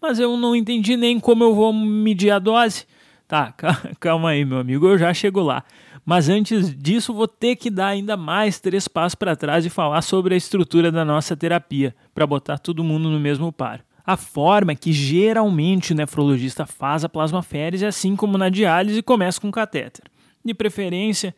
Mas 0.00 0.18
eu 0.18 0.36
não 0.36 0.54
entendi 0.54 0.96
nem 0.96 1.18
como 1.18 1.44
eu 1.44 1.54
vou 1.54 1.72
medir 1.72 2.30
a 2.30 2.38
dose. 2.38 2.86
Tá, 3.26 3.54
calma 3.98 4.30
aí, 4.30 4.44
meu 4.44 4.58
amigo, 4.58 4.86
eu 4.86 4.98
já 4.98 5.14
chego 5.14 5.40
lá. 5.40 5.64
Mas 6.04 6.28
antes 6.28 6.76
disso, 6.76 7.14
vou 7.14 7.26
ter 7.26 7.56
que 7.56 7.70
dar 7.70 7.86
ainda 7.86 8.16
mais 8.16 8.60
três 8.60 8.86
passos 8.86 9.14
para 9.14 9.34
trás 9.34 9.64
e 9.64 9.70
falar 9.70 10.02
sobre 10.02 10.34
a 10.34 10.36
estrutura 10.36 10.92
da 10.92 11.04
nossa 11.04 11.34
terapia, 11.34 11.94
para 12.14 12.26
botar 12.26 12.58
todo 12.58 12.84
mundo 12.84 13.08
no 13.08 13.18
mesmo 13.18 13.50
par. 13.50 13.82
A 14.06 14.16
forma 14.16 14.74
que 14.74 14.92
geralmente 14.92 15.92
o 15.92 15.96
nefrologista 15.96 16.66
faz 16.66 17.04
a 17.04 17.08
plasmaférese, 17.08 17.86
assim 17.86 18.14
como 18.14 18.36
na 18.36 18.48
diálise, 18.48 19.02
começa 19.02 19.40
com 19.40 19.50
catéter. 19.50 20.04
De 20.44 20.52
preferência, 20.52 21.34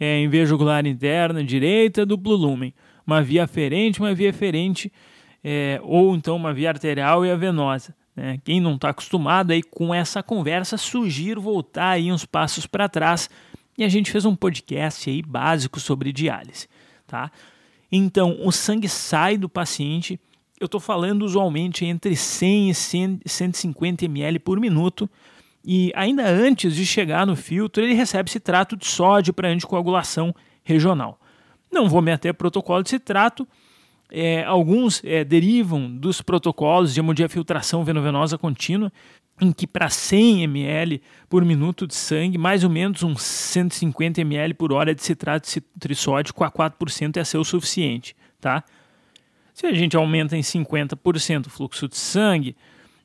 é, 0.00 0.18
em 0.18 0.28
veia 0.28 0.44
jugular 0.44 0.84
interna, 0.84 1.44
direita, 1.44 2.04
duplo 2.04 2.34
lumen. 2.34 2.74
Uma 3.06 3.22
via 3.22 3.44
aferente, 3.44 4.00
uma 4.00 4.12
via 4.14 4.28
eferente, 4.28 4.92
é, 5.42 5.80
ou 5.82 6.14
então 6.16 6.36
uma 6.36 6.52
via 6.52 6.70
arterial 6.70 7.24
e 7.24 7.30
a 7.30 7.36
venosa. 7.36 7.94
Né? 8.14 8.40
Quem 8.44 8.60
não 8.60 8.74
está 8.74 8.90
acostumado 8.90 9.52
aí 9.52 9.62
com 9.62 9.94
essa 9.94 10.22
conversa, 10.22 10.76
sugiro 10.76 11.40
voltar 11.40 11.90
aí 11.90 12.10
uns 12.10 12.26
passos 12.26 12.66
para 12.66 12.88
trás 12.88 13.30
e 13.78 13.84
a 13.84 13.88
gente 13.88 14.10
fez 14.10 14.24
um 14.24 14.34
podcast 14.34 15.08
aí 15.08 15.22
básico 15.22 15.78
sobre 15.78 16.12
diálise, 16.12 16.66
tá? 17.06 17.30
Então, 17.90 18.36
o 18.44 18.50
sangue 18.50 18.88
sai 18.88 19.38
do 19.38 19.48
paciente, 19.48 20.20
eu 20.60 20.66
estou 20.66 20.80
falando 20.80 21.22
usualmente 21.22 21.84
entre 21.84 22.16
100 22.16 22.70
e 22.70 22.74
150 22.74 24.04
ml 24.04 24.38
por 24.38 24.58
minuto, 24.60 25.08
e 25.64 25.92
ainda 25.94 26.26
antes 26.26 26.74
de 26.74 26.86
chegar 26.86 27.26
no 27.26 27.36
filtro, 27.36 27.82
ele 27.82 27.94
recebe 27.94 28.30
citrato 28.30 28.76
de 28.76 28.86
sódio 28.86 29.34
para 29.34 29.48
anticoagulação 29.48 30.34
regional. 30.62 31.20
Não 31.70 31.88
vou 31.88 32.00
me 32.00 32.10
ater 32.10 32.32
protocolo 32.34 32.82
de 32.82 32.90
citrato, 32.90 33.46
é, 34.10 34.42
alguns 34.44 35.02
é, 35.04 35.22
derivam 35.22 35.94
dos 35.94 36.22
protocolos 36.22 36.94
de 36.94 37.00
hemodiafiltração 37.00 37.84
venovenosa 37.84 38.38
contínua, 38.38 38.90
em 39.40 39.52
que 39.52 39.66
para 39.66 39.88
100 39.88 40.44
ml 40.44 41.02
por 41.28 41.44
minuto 41.44 41.86
de 41.86 41.94
sangue, 41.94 42.38
mais 42.38 42.64
ou 42.64 42.70
menos 42.70 43.02
uns 43.02 43.22
150 43.22 44.20
ml 44.20 44.54
por 44.54 44.72
hora 44.72 44.94
de 44.94 45.02
citrato 45.02 45.48
trissódico 45.78 46.42
a 46.42 46.50
4% 46.50 47.18
é 47.18 47.24
ser 47.24 47.38
o 47.38 47.44
suficiente, 47.44 48.16
tá? 48.40 48.64
Se 49.58 49.66
a 49.66 49.74
gente 49.74 49.96
aumenta 49.96 50.36
em 50.36 50.40
50% 50.40 51.48
o 51.48 51.50
fluxo 51.50 51.88
de 51.88 51.96
sangue, 51.96 52.54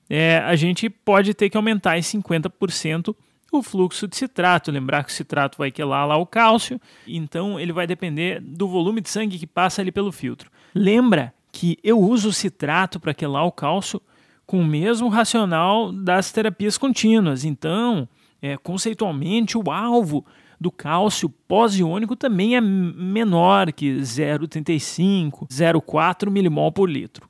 é, 0.08 0.38
a 0.38 0.56
gente 0.56 0.88
pode 0.88 1.34
ter 1.34 1.50
que 1.50 1.58
aumentar 1.58 1.98
em 1.98 2.02
50% 2.02 3.16
o 3.52 3.64
fluxo 3.64 4.08
de 4.08 4.16
citrato. 4.16 4.70
Lembrar 4.70 5.04
que 5.04 5.10
o 5.10 5.16
citrato 5.16 5.58
vai 5.58 5.72
quelar 5.72 6.06
lá 6.06 6.16
o 6.16 6.28
cálcio, 6.28 6.80
então 7.08 7.60
ele 7.60 7.74
vai 7.74 7.88
depender 7.88 8.40
do 8.40 8.68
volume 8.68 9.02
de 9.02 9.10
sangue 9.10 9.40
que 9.40 9.48
passa 9.48 9.82
ali 9.82 9.92
pelo 9.92 10.12
filtro. 10.12 10.52
Lembra 10.76 11.34
que 11.52 11.80
eu 11.84 12.00
uso 12.00 12.30
o 12.30 12.34
citrato 12.34 13.00
para 13.00 13.16
quelar 13.16 13.46
o 13.46 13.52
cálcio 13.52 14.00
com 14.46 14.60
o 14.60 14.66
mesmo 14.66 15.08
racional 15.08 15.92
das 15.92 16.32
terapias 16.32 16.78
contínuas. 16.78 17.44
Então, 17.44 18.08
é, 18.40 18.58
conceitualmente, 18.58 19.58
o 19.58 19.72
alvo 19.72 20.24
do 20.60 20.72
cálcio 20.72 21.30
pós-iônico 21.30 22.16
também 22.16 22.56
é 22.56 22.62
menor 22.62 23.72
que 23.72 23.96
0,35, 23.96 25.48
0,4 25.48 26.30
milimol 26.30 26.72
por 26.72 26.90
litro. 26.90 27.30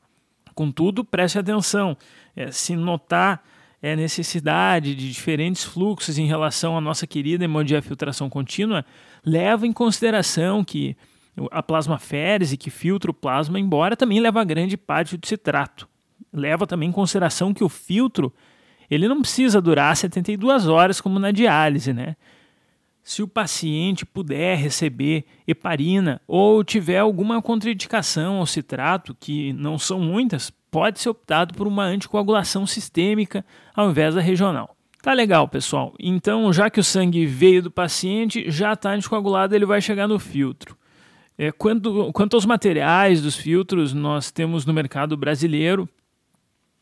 Contudo, 0.54 1.04
preste 1.04 1.40
atenção, 1.40 1.98
é, 2.36 2.52
se 2.52 2.76
notar 2.76 3.44
é, 3.82 3.96
necessidade 3.96 4.94
de 4.94 5.12
diferentes 5.12 5.64
fluxos 5.64 6.18
em 6.18 6.28
relação 6.28 6.78
à 6.78 6.82
nossa 6.82 7.08
querida 7.08 7.44
hemodiafiltração 7.44 8.30
contínua, 8.30 8.86
leva 9.26 9.66
em 9.66 9.74
consideração 9.74 10.64
que 10.64 10.96
a 11.50 11.64
plasmaférese, 11.64 12.56
que 12.56 12.70
filtra 12.70 13.10
o 13.10 13.14
plasma, 13.14 13.60
embora 13.60 13.98
também 13.98 14.20
leva 14.20 14.44
grande 14.44 14.78
parte 14.78 15.18
do 15.18 15.26
citrato 15.26 15.88
leva 16.34 16.66
também 16.66 16.90
em 16.90 16.92
consideração 16.92 17.54
que 17.54 17.64
o 17.64 17.70
filtro 17.70 18.34
ele 18.90 19.08
não 19.08 19.22
precisa 19.22 19.62
durar 19.62 19.96
72 19.96 20.68
horas 20.68 21.00
como 21.00 21.20
na 21.20 21.32
diálise, 21.32 21.94
né? 21.94 22.16
Se 23.04 23.22
o 23.22 23.28
paciente 23.28 24.06
puder 24.06 24.58
receber 24.58 25.26
heparina 25.46 26.22
ou 26.26 26.64
tiver 26.64 27.00
alguma 27.00 27.42
contraindicação 27.42 28.38
ao 28.38 28.46
citrato, 28.46 29.16
que 29.20 29.52
não 29.54 29.78
são 29.78 30.00
muitas, 30.00 30.50
pode 30.72 31.00
ser 31.02 31.10
optado 31.10 31.54
por 31.54 31.68
uma 31.68 31.84
anticoagulação 31.84 32.66
sistêmica 32.66 33.46
ao 33.76 33.90
invés 33.90 34.16
da 34.16 34.22
regional. 34.22 34.76
Tá 35.02 35.12
legal, 35.12 35.50
pessoal. 35.50 35.94
Então, 36.00 36.54
já 36.54 36.70
que 36.70 36.80
o 36.80 36.84
sangue 36.84 37.26
veio 37.26 37.62
do 37.62 37.70
paciente, 37.70 38.50
já 38.50 38.72
está 38.72 38.92
anticoagulado, 38.92 39.54
ele 39.54 39.66
vai 39.66 39.82
chegar 39.82 40.08
no 40.08 40.18
filtro. 40.18 40.78
É, 41.38 41.52
quanto, 41.52 42.10
quanto 42.14 42.36
aos 42.36 42.46
materiais 42.46 43.22
dos 43.22 43.36
filtros, 43.36 43.94
nós 43.94 44.32
temos 44.32 44.66
no 44.66 44.72
mercado 44.72 45.18
brasileiro 45.18 45.90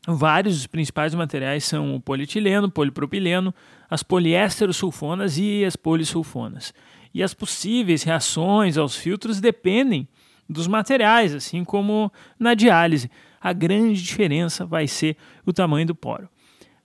Vários 0.07 0.55
dos 0.55 0.67
principais 0.67 1.13
materiais 1.13 1.63
são 1.63 1.95
o 1.95 2.01
polietileno, 2.01 2.71
polipropileno, 2.71 3.53
as 3.89 4.01
poliésterosulfonas 4.01 5.37
e 5.37 5.63
as 5.63 5.75
polissulfonas. 5.75 6.73
E 7.13 7.21
as 7.21 7.33
possíveis 7.33 8.01
reações 8.01 8.77
aos 8.77 8.95
filtros 8.95 9.39
dependem 9.39 10.07
dos 10.49 10.67
materiais, 10.67 11.35
assim 11.35 11.63
como 11.63 12.11
na 12.39 12.55
diálise. 12.55 13.11
A 13.39 13.53
grande 13.53 14.01
diferença 14.01 14.65
vai 14.65 14.87
ser 14.87 15.15
o 15.45 15.53
tamanho 15.53 15.85
do 15.85 15.95
poro. 15.95 16.27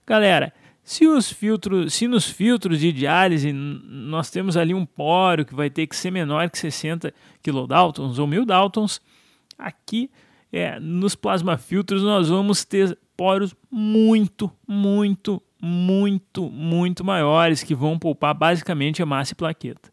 Galera, 0.05 0.53
se, 0.83 1.07
os 1.07 1.31
filtros, 1.31 1.95
se 1.95 2.07
nos 2.07 2.29
filtros 2.29 2.79
de 2.79 2.91
diálise 2.91 3.51
nós 3.51 4.29
temos 4.29 4.55
ali 4.55 4.73
um 4.73 4.85
poro 4.85 5.43
que 5.43 5.55
vai 5.55 5.69
ter 5.69 5.87
que 5.87 5.95
ser 5.95 6.11
menor 6.11 6.49
que 6.49 6.57
60 6.57 7.13
kilodaltons 7.41 8.19
ou 8.19 8.27
1000 8.27 8.45
daltons, 8.45 9.01
aqui 9.57 10.09
é, 10.51 10.79
nos 10.79 11.15
plasmafiltros 11.15 12.03
nós 12.03 12.29
vamos 12.29 12.63
ter 12.63 12.97
poros 13.17 13.55
muito, 13.69 14.51
muito, 14.67 15.41
muito, 15.61 16.49
muito 16.49 17.03
maiores 17.03 17.63
que 17.63 17.73
vão 17.73 17.97
poupar 17.97 18.35
basicamente 18.35 19.01
a 19.01 19.05
massa 19.05 19.33
e 19.33 19.35
plaqueta. 19.35 19.91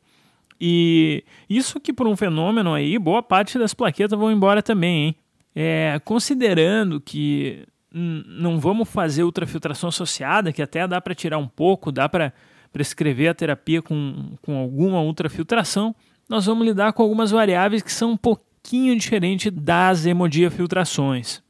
E 0.61 1.25
isso 1.49 1.81
que 1.81 1.93
por 1.93 2.07
um 2.07 2.16
fenômeno 2.16 2.73
aí, 2.73 2.99
boa 2.99 3.23
parte 3.23 3.59
das 3.59 3.75
plaquetas 3.75 4.19
vão 4.19 4.31
embora 4.31 4.62
também, 4.62 5.07
hein? 5.07 5.16
É, 5.57 6.00
considerando 6.04 7.00
que 7.00 7.66
não 7.93 8.59
vamos 8.59 8.88
fazer 8.88 9.23
ultrafiltração 9.23 9.88
associada, 9.88 10.52
que 10.52 10.61
até 10.61 10.87
dá 10.87 11.00
para 11.00 11.14
tirar 11.14 11.38
um 11.38 11.47
pouco, 11.47 11.93
dá 11.93 12.09
para 12.09 12.33
prescrever 12.73 13.31
a 13.31 13.35
terapia 13.35 13.81
com, 13.81 14.37
com 14.43 14.57
alguma 14.57 15.00
ultrafiltração, 15.00 15.95
nós 16.28 16.47
vamos 16.47 16.66
lidar 16.66 16.93
com 16.93 17.02
algumas 17.02 17.31
variáveis 17.31 17.83
que 17.83 17.93
são 17.93 18.12
um 18.12 18.16
pouquinho 18.16 18.99
diferentes 18.99 19.52
das 19.52 20.07
hemodiafiltrações. 20.07 21.40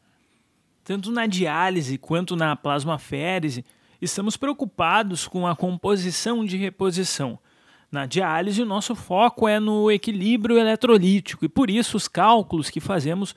Tanto 0.84 1.10
na 1.10 1.26
diálise 1.26 1.96
quanto 1.96 2.36
na 2.36 2.54
plasmaférese, 2.54 3.64
estamos 4.02 4.36
preocupados 4.36 5.26
com 5.26 5.46
a 5.46 5.56
composição 5.56 6.44
de 6.44 6.58
reposição. 6.58 7.38
Na 7.90 8.04
diálise, 8.04 8.60
o 8.60 8.66
nosso 8.66 8.94
foco 8.94 9.48
é 9.48 9.58
no 9.58 9.90
equilíbrio 9.90 10.58
eletrolítico 10.58 11.44
e 11.44 11.48
por 11.48 11.70
isso 11.70 11.96
os 11.96 12.06
cálculos 12.06 12.68
que 12.68 12.80
fazemos 12.80 13.34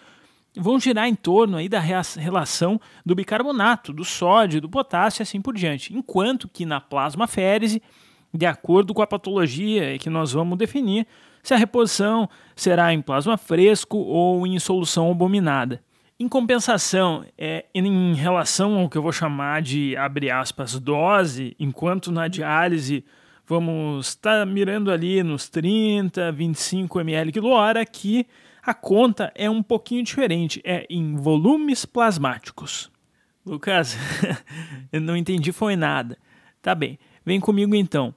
vão 0.58 0.77
girar 0.80 1.08
em 1.08 1.16
torno 1.16 1.56
aí 1.56 1.70
da 1.70 1.80
relação 1.80 2.82
do 3.06 3.16
bicarbonato, 3.16 3.94
do 3.94 4.04
sódio, 4.04 4.60
do 4.60 4.68
potássio 4.68 5.22
e 5.22 5.24
assim 5.24 5.39
por 5.39 5.56
diante. 5.56 5.96
Enquanto 5.96 6.50
que 6.50 6.66
na 6.66 6.82
plasmaférese, 6.82 7.82
de 8.34 8.46
acordo 8.46 8.94
com 8.94 9.01
a 9.01 9.08
patologia 9.08 9.98
que 10.00 10.10
nós 10.10 10.34
vamos 10.34 10.58
definir, 10.58 11.08
se 11.42 11.54
a 11.54 11.58
reposição 11.58 12.27
será 12.56 12.94
em 12.94 13.01
plasma 13.01 13.38
fresco 13.38 13.98
ou 13.98 14.46
em 14.46 14.60
solução 14.60 15.10
abominada. 15.10 15.82
Em 16.19 16.27
compensação, 16.27 17.24
é, 17.38 17.65
em 17.75 18.15
relação 18.15 18.79
ao 18.79 18.89
que 18.89 18.97
eu 18.97 19.03
vou 19.03 19.12
chamar 19.12 19.62
de, 19.62 19.95
abre 19.95 20.31
aspas, 20.31 20.79
dose, 20.79 21.55
enquanto 21.59 22.12
na 22.12 22.27
diálise 22.27 23.05
vamos 23.45 24.07
estar 24.09 24.39
tá 24.39 24.45
mirando 24.45 24.91
ali 24.91 25.21
nos 25.21 25.47
30, 25.47 26.31
25 26.31 27.00
ml 27.01 27.31
quilo 27.31 27.50
hora, 27.50 27.81
aqui 27.81 28.25
a 28.63 28.74
conta 28.74 29.31
é 29.36 29.47
um 29.47 29.62
pouquinho 29.62 30.03
diferente, 30.03 30.59
é 30.65 30.88
em 30.89 31.15
volumes 31.15 31.86
plasmáticos. 31.86 32.91
Lucas, 33.45 33.95
eu 34.91 35.00
não 35.00 35.15
entendi 35.15 35.51
foi 35.51 35.75
nada. 35.75 36.17
Tá 36.63 36.74
bem, 36.74 36.97
vem 37.24 37.39
comigo 37.39 37.75
então. 37.75 38.13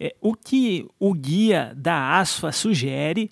É, 0.00 0.14
o 0.20 0.34
que 0.34 0.84
o 0.98 1.14
guia 1.14 1.72
da 1.76 2.18
ASFA 2.18 2.50
sugere 2.50 3.30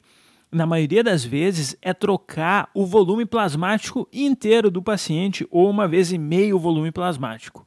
na 0.55 0.65
maioria 0.67 1.03
das 1.03 1.25
vezes, 1.25 1.77
é 1.83 1.93
trocar 1.93 2.71
o 2.73 2.87
volume 2.87 3.27
plasmático 3.27 4.09
inteiro 4.13 4.71
do 4.71 4.81
paciente 4.81 5.47
ou 5.51 5.69
uma 5.69 5.89
vez 5.89 6.13
e 6.13 6.19
meio 6.19 6.57
o 6.57 6.61
volume 6.61 6.93
plasmático. 6.93 7.67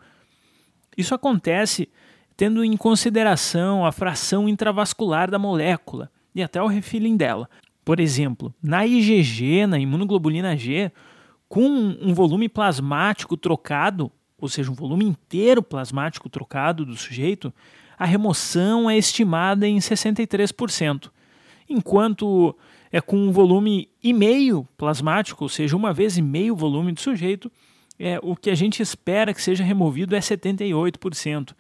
Isso 0.97 1.13
acontece 1.13 1.89
tendo 2.37 2.63
em 2.63 2.77
consideração 2.77 3.85
a 3.85 3.91
fração 3.91 4.47
intravascular 4.47 5.29
da 5.29 5.37
molécula 5.37 6.09
e 6.33 6.41
até 6.41 6.61
o 6.61 6.67
refilling 6.67 7.17
dela. 7.17 7.49
Por 7.83 7.99
exemplo, 7.99 8.53
na 8.63 8.85
IgG, 8.85 9.67
na 9.67 9.77
imunoglobulina 9.77 10.55
G, 10.55 10.91
com 11.49 11.65
um 11.65 12.13
volume 12.13 12.47
plasmático 12.47 13.35
trocado, 13.35 14.09
ou 14.39 14.47
seja, 14.47 14.71
um 14.71 14.75
volume 14.75 15.03
inteiro 15.03 15.61
plasmático 15.61 16.29
trocado 16.29 16.85
do 16.85 16.95
sujeito, 16.95 17.53
a 17.97 18.05
remoção 18.05 18.89
é 18.89 18.97
estimada 18.97 19.67
em 19.67 19.77
63%, 19.77 21.09
enquanto 21.67 22.55
é 22.91 23.01
com 23.01 23.17
um 23.17 23.31
volume 23.31 23.89
e 24.01 24.13
meio 24.13 24.67
plasmático, 24.77 25.43
ou 25.43 25.49
seja, 25.49 25.75
uma 25.75 25.93
vez 25.93 26.17
e 26.17 26.21
meio 26.21 26.55
volume 26.55 26.91
do 26.91 27.01
sujeito, 27.01 27.51
é, 27.99 28.19
o 28.21 28.35
que 28.35 28.49
a 28.49 28.55
gente 28.55 28.81
espera 28.81 29.33
que 29.33 29.41
seja 29.41 29.63
removido 29.63 30.15
é 30.15 30.19
78%. 30.19 31.53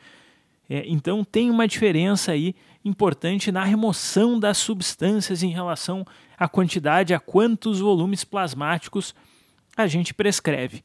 É, 0.69 0.83
então 0.85 1.23
tem 1.23 1.49
uma 1.49 1.67
diferença 1.67 2.31
aí 2.31 2.53
importante 2.83 3.51
na 3.51 3.63
remoção 3.63 4.39
das 4.39 4.57
substâncias 4.57 5.43
em 5.43 5.49
relação 5.49 6.05
à 6.37 6.47
quantidade, 6.47 7.13
a 7.13 7.19
quantos 7.19 7.79
volumes 7.79 8.23
plasmáticos 8.23 9.15
a 9.75 9.87
gente 9.87 10.13
prescreve. 10.13 10.83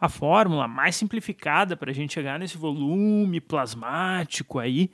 A 0.00 0.08
fórmula 0.08 0.68
mais 0.68 0.96
simplificada 0.96 1.76
para 1.76 1.90
a 1.90 1.94
gente 1.94 2.12
chegar 2.12 2.38
nesse 2.38 2.58
volume 2.58 3.40
plasmático 3.40 4.58
aí 4.58 4.90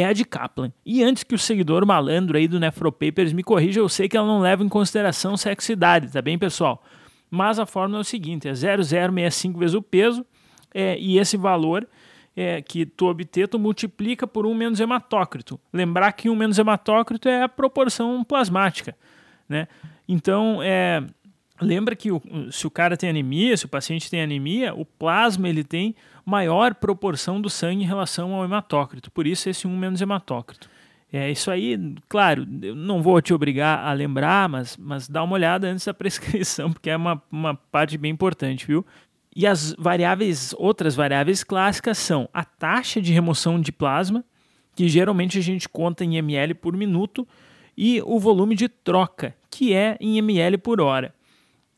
é 0.00 0.04
a 0.04 0.12
de 0.12 0.24
Kaplan. 0.24 0.72
E 0.84 1.04
antes 1.04 1.22
que 1.22 1.36
o 1.36 1.38
seguidor 1.38 1.86
malandro 1.86 2.36
aí 2.36 2.48
do 2.48 2.58
Nefropapers 2.58 3.32
me 3.32 3.44
corrija, 3.44 3.78
eu 3.78 3.88
sei 3.88 4.08
que 4.08 4.16
ela 4.16 4.26
não 4.26 4.40
leva 4.40 4.64
em 4.64 4.68
consideração 4.68 5.36
sexualidade, 5.36 6.10
tá 6.10 6.20
bem, 6.20 6.36
pessoal? 6.36 6.82
Mas 7.30 7.60
a 7.60 7.64
fórmula 7.64 8.00
é 8.00 8.02
o 8.02 8.04
seguinte: 8.04 8.48
é 8.48 8.52
0,065 8.52 9.56
vezes 9.56 9.74
o 9.74 9.80
peso, 9.80 10.26
é, 10.74 10.98
e 10.98 11.18
esse 11.18 11.36
valor 11.36 11.86
é, 12.36 12.60
que 12.60 12.84
tu 12.84 13.06
obter, 13.06 13.46
tu 13.46 13.56
multiplica 13.56 14.26
por 14.26 14.44
1 14.44 14.54
menos 14.54 14.80
hematócrito. 14.80 15.60
Lembrar 15.72 16.10
que 16.12 16.28
1 16.28 16.34
menos 16.34 16.58
hematócrito 16.58 17.28
é 17.28 17.44
a 17.44 17.48
proporção 17.48 18.24
plasmática. 18.24 18.96
Né? 19.48 19.68
Então, 20.08 20.58
é, 20.60 21.04
lembra 21.60 21.94
que 21.94 22.10
o, 22.10 22.20
se 22.50 22.66
o 22.66 22.70
cara 22.70 22.96
tem 22.96 23.10
anemia, 23.10 23.56
se 23.56 23.64
o 23.64 23.68
paciente 23.68 24.10
tem 24.10 24.22
anemia, 24.22 24.74
o 24.74 24.84
plasma 24.84 25.48
ele 25.48 25.64
tem 25.64 25.94
maior 26.24 26.74
proporção 26.74 27.40
do 27.40 27.50
sangue 27.50 27.84
em 27.84 27.86
relação 27.86 28.34
ao 28.34 28.44
hematócrito. 28.44 29.10
Por 29.10 29.26
isso, 29.26 29.48
esse 29.48 29.66
1 29.66 29.76
menos 29.76 30.00
hematócrito. 30.00 30.68
É 31.12 31.30
isso 31.30 31.48
aí, 31.48 31.78
claro, 32.08 32.44
eu 32.60 32.74
não 32.74 33.00
vou 33.00 33.22
te 33.22 33.32
obrigar 33.32 33.86
a 33.86 33.92
lembrar, 33.92 34.48
mas, 34.48 34.76
mas 34.76 35.08
dá 35.08 35.22
uma 35.22 35.34
olhada 35.34 35.68
antes 35.68 35.84
da 35.84 35.94
prescrição, 35.94 36.72
porque 36.74 36.90
é 36.90 36.96
uma, 36.96 37.22
uma 37.30 37.54
parte 37.54 37.96
bem 37.96 38.10
importante, 38.10 38.66
viu? 38.66 38.84
E 39.36 39.46
as 39.46 39.74
variáveis, 39.78 40.52
outras 40.58 40.96
variáveis 40.96 41.44
clássicas 41.44 41.98
são 41.98 42.28
a 42.34 42.44
taxa 42.44 43.00
de 43.00 43.12
remoção 43.12 43.60
de 43.60 43.70
plasma, 43.70 44.24
que 44.74 44.88
geralmente 44.88 45.38
a 45.38 45.40
gente 45.40 45.68
conta 45.68 46.04
em 46.04 46.16
ml 46.16 46.54
por 46.54 46.76
minuto, 46.76 47.26
e 47.76 48.02
o 48.02 48.18
volume 48.18 48.56
de 48.56 48.68
troca, 48.68 49.36
que 49.48 49.72
é 49.72 49.96
em 50.00 50.18
ml 50.18 50.58
por 50.58 50.80
hora. 50.80 51.14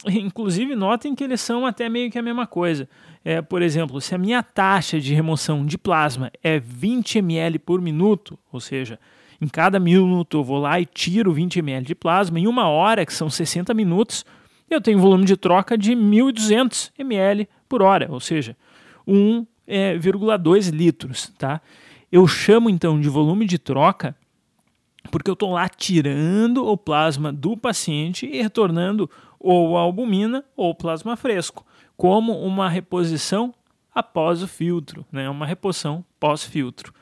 Inclusive, 0.07 0.75
notem 0.75 1.15
que 1.15 1.25
eles 1.25 1.41
são 1.41 1.65
até 1.65 1.88
meio 1.88 2.11
que 2.11 2.19
a 2.19 2.23
mesma 2.23 2.47
coisa. 2.47 2.88
É, 3.25 3.41
por 3.41 3.62
exemplo, 3.62 4.00
se 4.00 4.15
a 4.15 4.19
minha 4.19 4.43
taxa 4.43 5.00
de 5.00 5.15
remoção 5.15 5.65
de 5.65 5.79
plasma 5.79 6.31
é 6.43 6.59
20 6.59 7.19
ml 7.19 7.59
por 7.59 7.81
minuto, 7.81 8.38
ou 8.53 8.61
seja, 8.61 8.99
em 9.41 9.49
cada 9.49 9.79
minuto 9.81 10.38
eu 10.38 10.45
vou 10.45 10.59
lá 10.59 10.81
e 10.81 10.87
tiro 10.87 11.33
20 11.33 11.59
ml 11.59 11.87
de 11.87 11.95
plasma, 11.95 12.38
em 12.38 12.47
uma 12.47 12.69
hora, 12.69 13.05
que 13.05 13.12
são 13.12 13.29
60 13.29 13.73
minutos, 13.75 14.25
eu 14.69 14.81
tenho 14.81 14.99
volume 14.99 15.25
de 15.25 15.37
troca 15.37 15.76
de 15.76 15.93
1.200 15.93 16.93
ml 16.99 17.49
por 17.69 17.83
hora, 17.83 18.09
ou 18.11 18.21
seja, 18.21 18.57
1,2 19.07 19.47
é, 19.67 20.71
litros. 20.71 21.33
Tá? 21.38 21.61
Eu 22.11 22.26
chamo 22.26 22.69
então 22.69 23.00
de 23.00 23.09
volume 23.09 23.47
de 23.47 23.59
troca 23.59 24.15
porque 25.07 25.31
eu 25.31 25.35
estou 25.35 25.53
lá 25.53 25.69
tirando 25.69 26.67
o 26.67 26.76
plasma 26.76 27.33
do 27.33 27.57
paciente 27.57 28.26
e 28.26 28.43
retornando 28.43 29.09
ou 29.47 29.76
albumina 29.76 30.45
ou 30.57 30.75
plasma 30.75 31.17
fresco, 31.17 31.65
como 31.97 32.33
uma 32.41 32.69
reposição 32.69 33.55
após 33.95 34.43
o 34.43 34.49
filtro, 34.49 35.07
né? 35.11 35.29
uma 35.31 35.47
reposição 35.47 36.05
pós-filtro. 36.19 36.93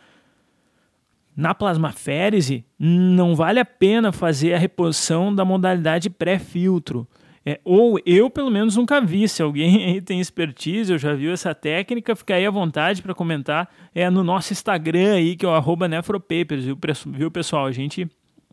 Na 1.36 1.52
plasmaférese, 1.52 2.64
não 2.78 3.34
vale 3.34 3.58
a 3.58 3.64
pena 3.64 4.12
fazer 4.12 4.54
a 4.54 4.58
reposição 4.58 5.34
da 5.34 5.44
modalidade 5.44 6.08
pré-filtro. 6.08 7.08
É, 7.44 7.60
ou 7.64 7.98
eu, 8.06 8.30
pelo 8.30 8.50
menos, 8.50 8.76
nunca 8.76 9.00
vi. 9.00 9.28
Se 9.28 9.42
alguém 9.42 9.82
aí 9.84 10.00
tem 10.00 10.20
expertise 10.20 10.92
ou 10.92 10.98
já 10.98 11.12
viu 11.14 11.32
essa 11.32 11.54
técnica, 11.54 12.14
fica 12.14 12.36
aí 12.36 12.46
à 12.46 12.50
vontade 12.50 13.02
para 13.02 13.14
comentar 13.14 13.68
é, 13.92 14.08
no 14.08 14.22
nosso 14.22 14.52
Instagram 14.52 15.14
aí, 15.14 15.34
que 15.34 15.44
é 15.44 15.48
o 15.48 15.76
nefropapers, 15.88 16.64
viu, 17.06 17.30
pessoal? 17.30 17.66
A 17.66 17.72
gente 17.72 18.08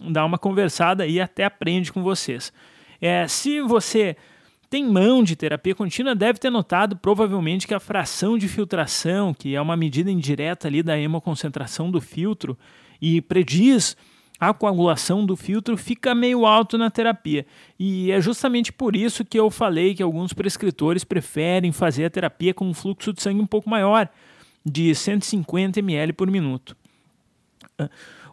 dá 0.10 0.26
uma 0.26 0.40
conversada 0.40 1.06
e 1.06 1.22
até 1.22 1.46
aprende 1.46 1.94
com 1.94 2.02
vocês. 2.02 2.52
É, 3.02 3.28
se 3.28 3.60
você 3.62 4.16
tem 4.70 4.86
mão 4.86 5.24
de 5.24 5.36
terapia 5.36 5.76
contínua, 5.76 6.16
deve 6.16 6.40
ter 6.40 6.50
notado 6.50 6.96
provavelmente 6.96 7.68
que 7.68 7.74
a 7.74 7.80
fração 7.80 8.38
de 8.38 8.48
filtração, 8.48 9.34
que 9.34 9.56
é 9.56 9.62
uma 9.62 9.76
medida 9.76 10.10
indireta 10.10 10.68
ali 10.68 10.82
da 10.82 10.98
hemoconcentração 10.98 11.92
do 11.92 12.00
filtro 12.00 12.58
e 13.02 13.20
prediz 13.22 13.98
a 14.40 14.54
coagulação 14.54 15.26
do 15.26 15.36
filtro 15.36 15.78
fica 15.78 16.16
meio 16.16 16.46
alto 16.46 16.78
na 16.78 16.90
terapia. 16.90 17.46
E 17.78 18.12
é 18.12 18.22
justamente 18.22 18.72
por 18.72 18.96
isso 18.96 19.26
que 19.26 19.38
eu 19.38 19.52
falei 19.52 19.94
que 19.94 20.02
alguns 20.02 20.34
prescritores 20.34 21.04
preferem 21.04 21.72
fazer 21.72 22.06
a 22.06 22.10
terapia 22.10 22.54
com 22.54 22.66
um 22.66 22.74
fluxo 22.74 23.14
de 23.14 23.22
sangue 23.22 23.42
um 23.42 23.46
pouco 23.46 23.70
maior, 23.70 24.10
de 24.66 24.96
150 24.96 25.80
ml 25.80 26.14
por 26.14 26.32
minuto. 26.32 26.76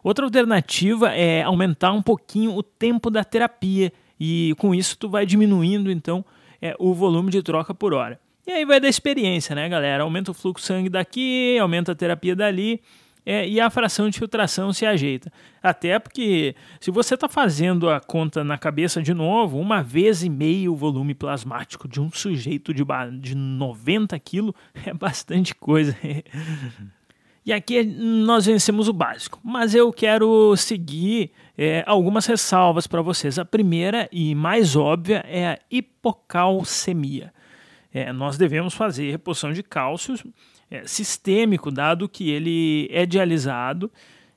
Outra 0.01 0.25
alternativa 0.25 1.13
é 1.13 1.43
aumentar 1.43 1.91
um 1.91 2.01
pouquinho 2.01 2.55
o 2.55 2.63
tempo 2.63 3.11
da 3.11 3.23
terapia 3.23 3.91
e 4.19 4.53
com 4.57 4.75
isso 4.75 4.97
tu 4.97 5.09
vai 5.09 5.25
diminuindo 5.25 5.91
então 5.91 6.25
é, 6.61 6.75
o 6.77 6.93
volume 6.93 7.31
de 7.31 7.41
troca 7.41 7.73
por 7.73 7.93
hora. 7.93 8.19
E 8.45 8.51
aí 8.51 8.65
vai 8.65 8.79
da 8.79 8.89
experiência, 8.89 9.55
né, 9.55 9.69
galera? 9.69 10.03
Aumenta 10.03 10.31
o 10.31 10.33
fluxo 10.33 10.63
de 10.63 10.67
sangue 10.67 10.89
daqui, 10.89 11.57
aumenta 11.59 11.91
a 11.91 11.95
terapia 11.95 12.35
dali 12.35 12.81
é, 13.25 13.47
e 13.47 13.61
a 13.61 13.69
fração 13.69 14.09
de 14.09 14.17
filtração 14.17 14.73
se 14.73 14.85
ajeita. 14.85 15.31
Até 15.61 15.99
porque, 15.99 16.55
se 16.79 16.89
você 16.89 17.13
está 17.13 17.29
fazendo 17.29 17.89
a 17.89 17.99
conta 17.99 18.43
na 18.43 18.57
cabeça 18.57 19.03
de 19.03 19.13
novo, 19.13 19.59
uma 19.59 19.83
vez 19.83 20.23
e 20.23 20.29
meio 20.29 20.73
o 20.73 20.75
volume 20.75 21.13
plasmático 21.13 21.87
de 21.87 22.01
um 22.01 22.11
sujeito 22.11 22.73
de, 22.73 22.83
de 23.19 23.35
90 23.35 24.17
quilos 24.19 24.53
é 24.85 24.93
bastante 24.93 25.53
coisa. 25.53 25.95
E 27.45 27.53
aqui 27.53 27.83
nós 27.83 28.45
vencemos 28.45 28.87
o 28.87 28.93
básico, 28.93 29.39
mas 29.43 29.75
eu 29.75 29.93
quero 29.93 30.55
seguir 30.57 31.31
é, 31.61 31.83
algumas 31.85 32.25
ressalvas 32.25 32.87
para 32.87 33.01
vocês. 33.01 33.37
A 33.37 33.43
primeira 33.43 34.07
e 34.13 34.33
mais 34.33 34.77
óbvia 34.77 35.25
é 35.27 35.45
a 35.45 35.59
hipocalcemia. 35.69 37.33
É, 37.93 38.13
nós 38.13 38.37
devemos 38.37 38.73
fazer 38.73 39.11
reposição 39.11 39.51
de 39.51 39.61
cálcio 39.61 40.15
é, 40.71 40.87
sistêmico, 40.87 41.69
dado 41.69 42.07
que 42.07 42.29
ele 42.29 42.87
é 42.93 43.05
dialisado, 43.05 43.91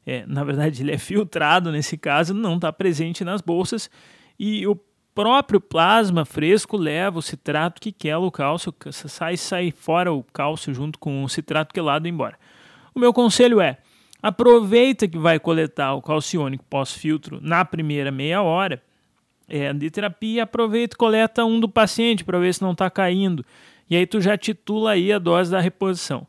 é, 0.05 0.27
na 0.27 0.43
verdade 0.43 0.83
ele 0.83 0.91
é 0.91 0.99
filtrado 0.99 1.71
nesse 1.71 1.97
caso, 1.97 2.35
não 2.35 2.57
está 2.57 2.73
presente 2.73 3.23
nas 3.23 3.41
bolsas, 3.41 3.89
e 4.37 4.67
o 4.67 4.75
próprio 5.15 5.61
plasma 5.61 6.25
fresco 6.25 6.77
leva 6.77 7.21
o 7.21 7.23
citrato 7.23 7.81
que 7.81 7.93
quela 7.93 8.27
o 8.27 8.33
cálcio, 8.33 8.75
sai, 8.91 9.37
sai 9.37 9.71
fora 9.71 10.13
o 10.13 10.25
cálcio 10.25 10.75
junto 10.75 10.99
com 10.99 11.23
o 11.23 11.29
citrato 11.29 11.73
quelado 11.73 12.09
embora. 12.09 12.37
O 12.93 12.99
meu 12.99 13.13
conselho 13.13 13.61
é, 13.61 13.79
aproveita 14.23 15.09
que 15.09 15.19
vai 15.19 15.41
coletar 15.41 15.95
o 15.95 16.03
calciônico 16.03 16.65
pós-filtro 16.71 17.41
na 17.43 17.65
primeira 17.65 18.13
meia 18.13 18.41
hora 18.41 18.83
é, 19.49 19.73
de 19.73 19.91
terapia, 19.91 20.45
aproveita 20.45 20.95
e 20.95 20.99
coleta 20.99 21.45
um 21.45 21.59
do 21.59 21.69
paciente 21.69 22.25
para 22.25 22.39
ver 22.39 22.55
se 22.55 22.63
não 22.63 22.73
está 22.73 22.89
caindo 22.89 23.45
e 23.93 23.97
aí 23.97 24.07
tu 24.07 24.23
já 24.23 24.39
titula 24.39 24.93
aí 24.93 25.13
a 25.13 25.19
dose 25.19 25.51
da 25.51 25.61
reposição. 25.61 26.27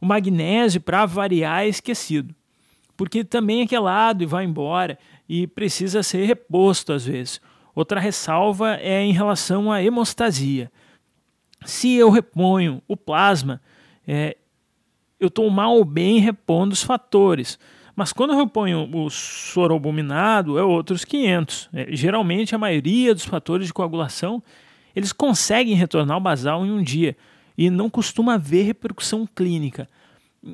O 0.00 0.06
magnésio, 0.06 0.80
para 0.80 1.06
variar, 1.06 1.62
é 1.62 1.68
esquecido, 1.68 2.34
porque 2.96 3.22
também 3.22 3.62
é 3.62 3.66
quelado 3.66 4.24
e 4.24 4.26
vai 4.26 4.44
embora 4.44 4.98
e 5.28 5.46
precisa 5.46 6.02
ser 6.02 6.24
reposto 6.26 6.92
às 6.92 7.06
vezes. 7.06 7.40
Outra 7.76 8.00
ressalva 8.00 8.74
é 8.80 9.02
em 9.02 9.12
relação 9.12 9.70
à 9.70 9.80
hemostasia. 9.80 10.68
Se 11.64 11.94
eu 11.94 12.10
reponho 12.10 12.82
o 12.88 12.96
plasma, 12.96 13.62
é, 14.04 14.36
eu 15.18 15.28
estou 15.28 15.48
mal 15.50 15.76
ou 15.76 15.84
bem 15.84 16.18
repondo 16.18 16.72
os 16.72 16.82
fatores. 16.82 17.58
Mas 17.94 18.12
quando 18.12 18.34
eu 18.34 18.38
reponho 18.38 18.90
o 18.94 19.08
soroalbuminado, 19.08 20.58
é 20.58 20.62
outros 20.62 21.04
500. 21.04 21.70
É, 21.72 21.86
geralmente, 21.90 22.54
a 22.54 22.58
maioria 22.58 23.14
dos 23.14 23.24
fatores 23.24 23.66
de 23.66 23.72
coagulação 23.72 24.42
eles 24.96 25.12
conseguem 25.12 25.74
retornar 25.74 26.14
ao 26.14 26.20
basal 26.20 26.64
em 26.64 26.70
um 26.70 26.82
dia 26.82 27.14
e 27.56 27.68
não 27.68 27.90
costuma 27.90 28.34
haver 28.34 28.64
repercussão 28.64 29.26
clínica. 29.26 29.86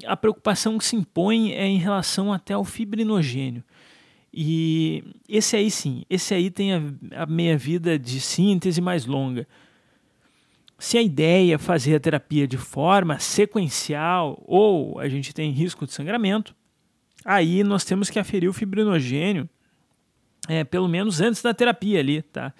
A 0.04 0.16
preocupação 0.16 0.76
que 0.78 0.84
se 0.84 0.96
impõe 0.96 1.52
é 1.52 1.64
em 1.64 1.78
relação 1.78 2.32
até 2.32 2.54
ao 2.54 2.64
fibrinogênio. 2.64 3.62
E 4.34 5.04
esse 5.28 5.54
aí 5.54 5.70
sim, 5.70 6.04
esse 6.10 6.34
aí 6.34 6.50
tem 6.50 6.72
a, 6.72 6.80
a 7.16 7.26
meia-vida 7.26 7.98
de 7.98 8.20
síntese 8.20 8.80
mais 8.80 9.06
longa. 9.06 9.46
Se 10.82 10.98
a 10.98 11.02
ideia 11.02 11.54
é 11.54 11.58
fazer 11.58 11.94
a 11.94 12.00
terapia 12.00 12.44
de 12.44 12.56
forma 12.56 13.16
sequencial 13.20 14.42
ou 14.44 14.98
a 14.98 15.08
gente 15.08 15.32
tem 15.32 15.52
risco 15.52 15.86
de 15.86 15.92
sangramento, 15.92 16.56
aí 17.24 17.62
nós 17.62 17.84
temos 17.84 18.10
que 18.10 18.18
aferir 18.18 18.50
o 18.50 18.52
fibrinogênio 18.52 19.48
é, 20.48 20.64
pelo 20.64 20.88
menos 20.88 21.20
antes 21.20 21.40
da 21.40 21.54
terapia 21.54 22.00
ali, 22.00 22.20
tá? 22.20 22.52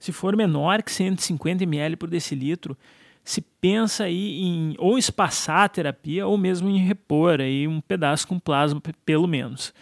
Se 0.00 0.12
for 0.12 0.34
menor 0.34 0.82
que 0.82 0.90
150 0.90 1.62
ml 1.64 1.94
por 1.96 2.08
decilitro, 2.08 2.74
se 3.22 3.42
pensa 3.42 4.04
aí 4.04 4.40
em 4.40 4.74
ou 4.78 4.96
espaçar 4.96 5.64
a 5.64 5.68
terapia 5.68 6.26
ou 6.26 6.38
mesmo 6.38 6.70
em 6.70 6.78
repor 6.78 7.38
aí 7.38 7.68
um 7.68 7.82
pedaço 7.82 8.26
com 8.26 8.38
plasma, 8.38 8.80
pelo 9.04 9.26
menos. 9.26 9.74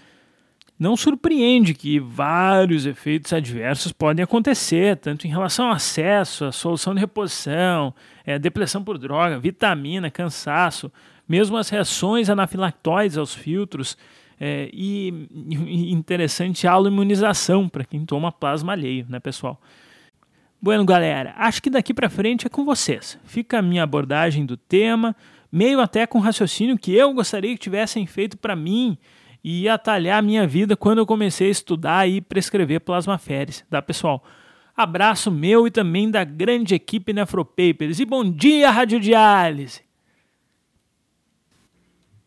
Não 0.78 0.94
surpreende 0.94 1.72
que 1.72 1.98
vários 1.98 2.84
efeitos 2.84 3.32
adversos 3.32 3.92
podem 3.92 4.22
acontecer, 4.22 4.96
tanto 4.96 5.26
em 5.26 5.30
relação 5.30 5.66
ao 5.66 5.72
acesso, 5.72 6.44
a 6.44 6.52
solução 6.52 6.94
de 6.94 7.00
reposição, 7.00 7.94
é, 8.26 8.38
depressão 8.38 8.84
por 8.84 8.98
droga, 8.98 9.38
vitamina, 9.38 10.10
cansaço, 10.10 10.92
mesmo 11.26 11.56
as 11.56 11.70
reações 11.70 12.28
anafilactóides 12.28 13.16
aos 13.16 13.34
filtros 13.34 13.96
é, 14.38 14.68
e, 14.70 15.28
e 15.66 15.92
interessante 15.92 16.66
aloimunização 16.66 17.70
para 17.70 17.84
quem 17.84 18.04
toma 18.04 18.30
plasma 18.30 18.72
alheio, 18.72 19.06
né, 19.08 19.18
pessoal? 19.18 19.58
Bueno, 20.60 20.84
galera, 20.84 21.34
acho 21.38 21.62
que 21.62 21.70
daqui 21.70 21.94
para 21.94 22.10
frente 22.10 22.46
é 22.46 22.50
com 22.50 22.66
vocês. 22.66 23.18
Fica 23.24 23.58
a 23.58 23.62
minha 23.62 23.82
abordagem 23.82 24.44
do 24.44 24.58
tema, 24.58 25.16
meio 25.50 25.80
até 25.80 26.06
com 26.06 26.18
raciocínio 26.18 26.76
que 26.76 26.94
eu 26.94 27.14
gostaria 27.14 27.52
que 27.54 27.60
tivessem 27.60 28.06
feito 28.06 28.36
para 28.36 28.54
mim 28.54 28.98
e 29.42 29.68
atalhar 29.68 30.18
a 30.18 30.22
minha 30.22 30.46
vida 30.46 30.76
quando 30.76 30.98
eu 30.98 31.06
comecei 31.06 31.48
a 31.48 31.50
estudar 31.50 32.08
e 32.08 32.20
prescrever 32.20 32.80
plasmaféres, 32.80 33.64
tá, 33.70 33.80
pessoal? 33.80 34.24
Abraço 34.76 35.30
meu 35.30 35.66
e 35.66 35.70
também 35.70 36.10
da 36.10 36.22
grande 36.22 36.74
equipe 36.74 37.12
Nefropapers 37.12 37.98
e 37.98 38.04
bom 38.04 38.30
dia, 38.30 38.70
Radiodiálise! 38.70 39.86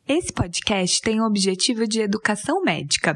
Esse 0.08 0.34
podcast 0.34 1.02
tem 1.02 1.22
o 1.22 1.26
objetivo 1.26 1.88
de 1.88 2.02
educação 2.02 2.64
médica. 2.64 3.16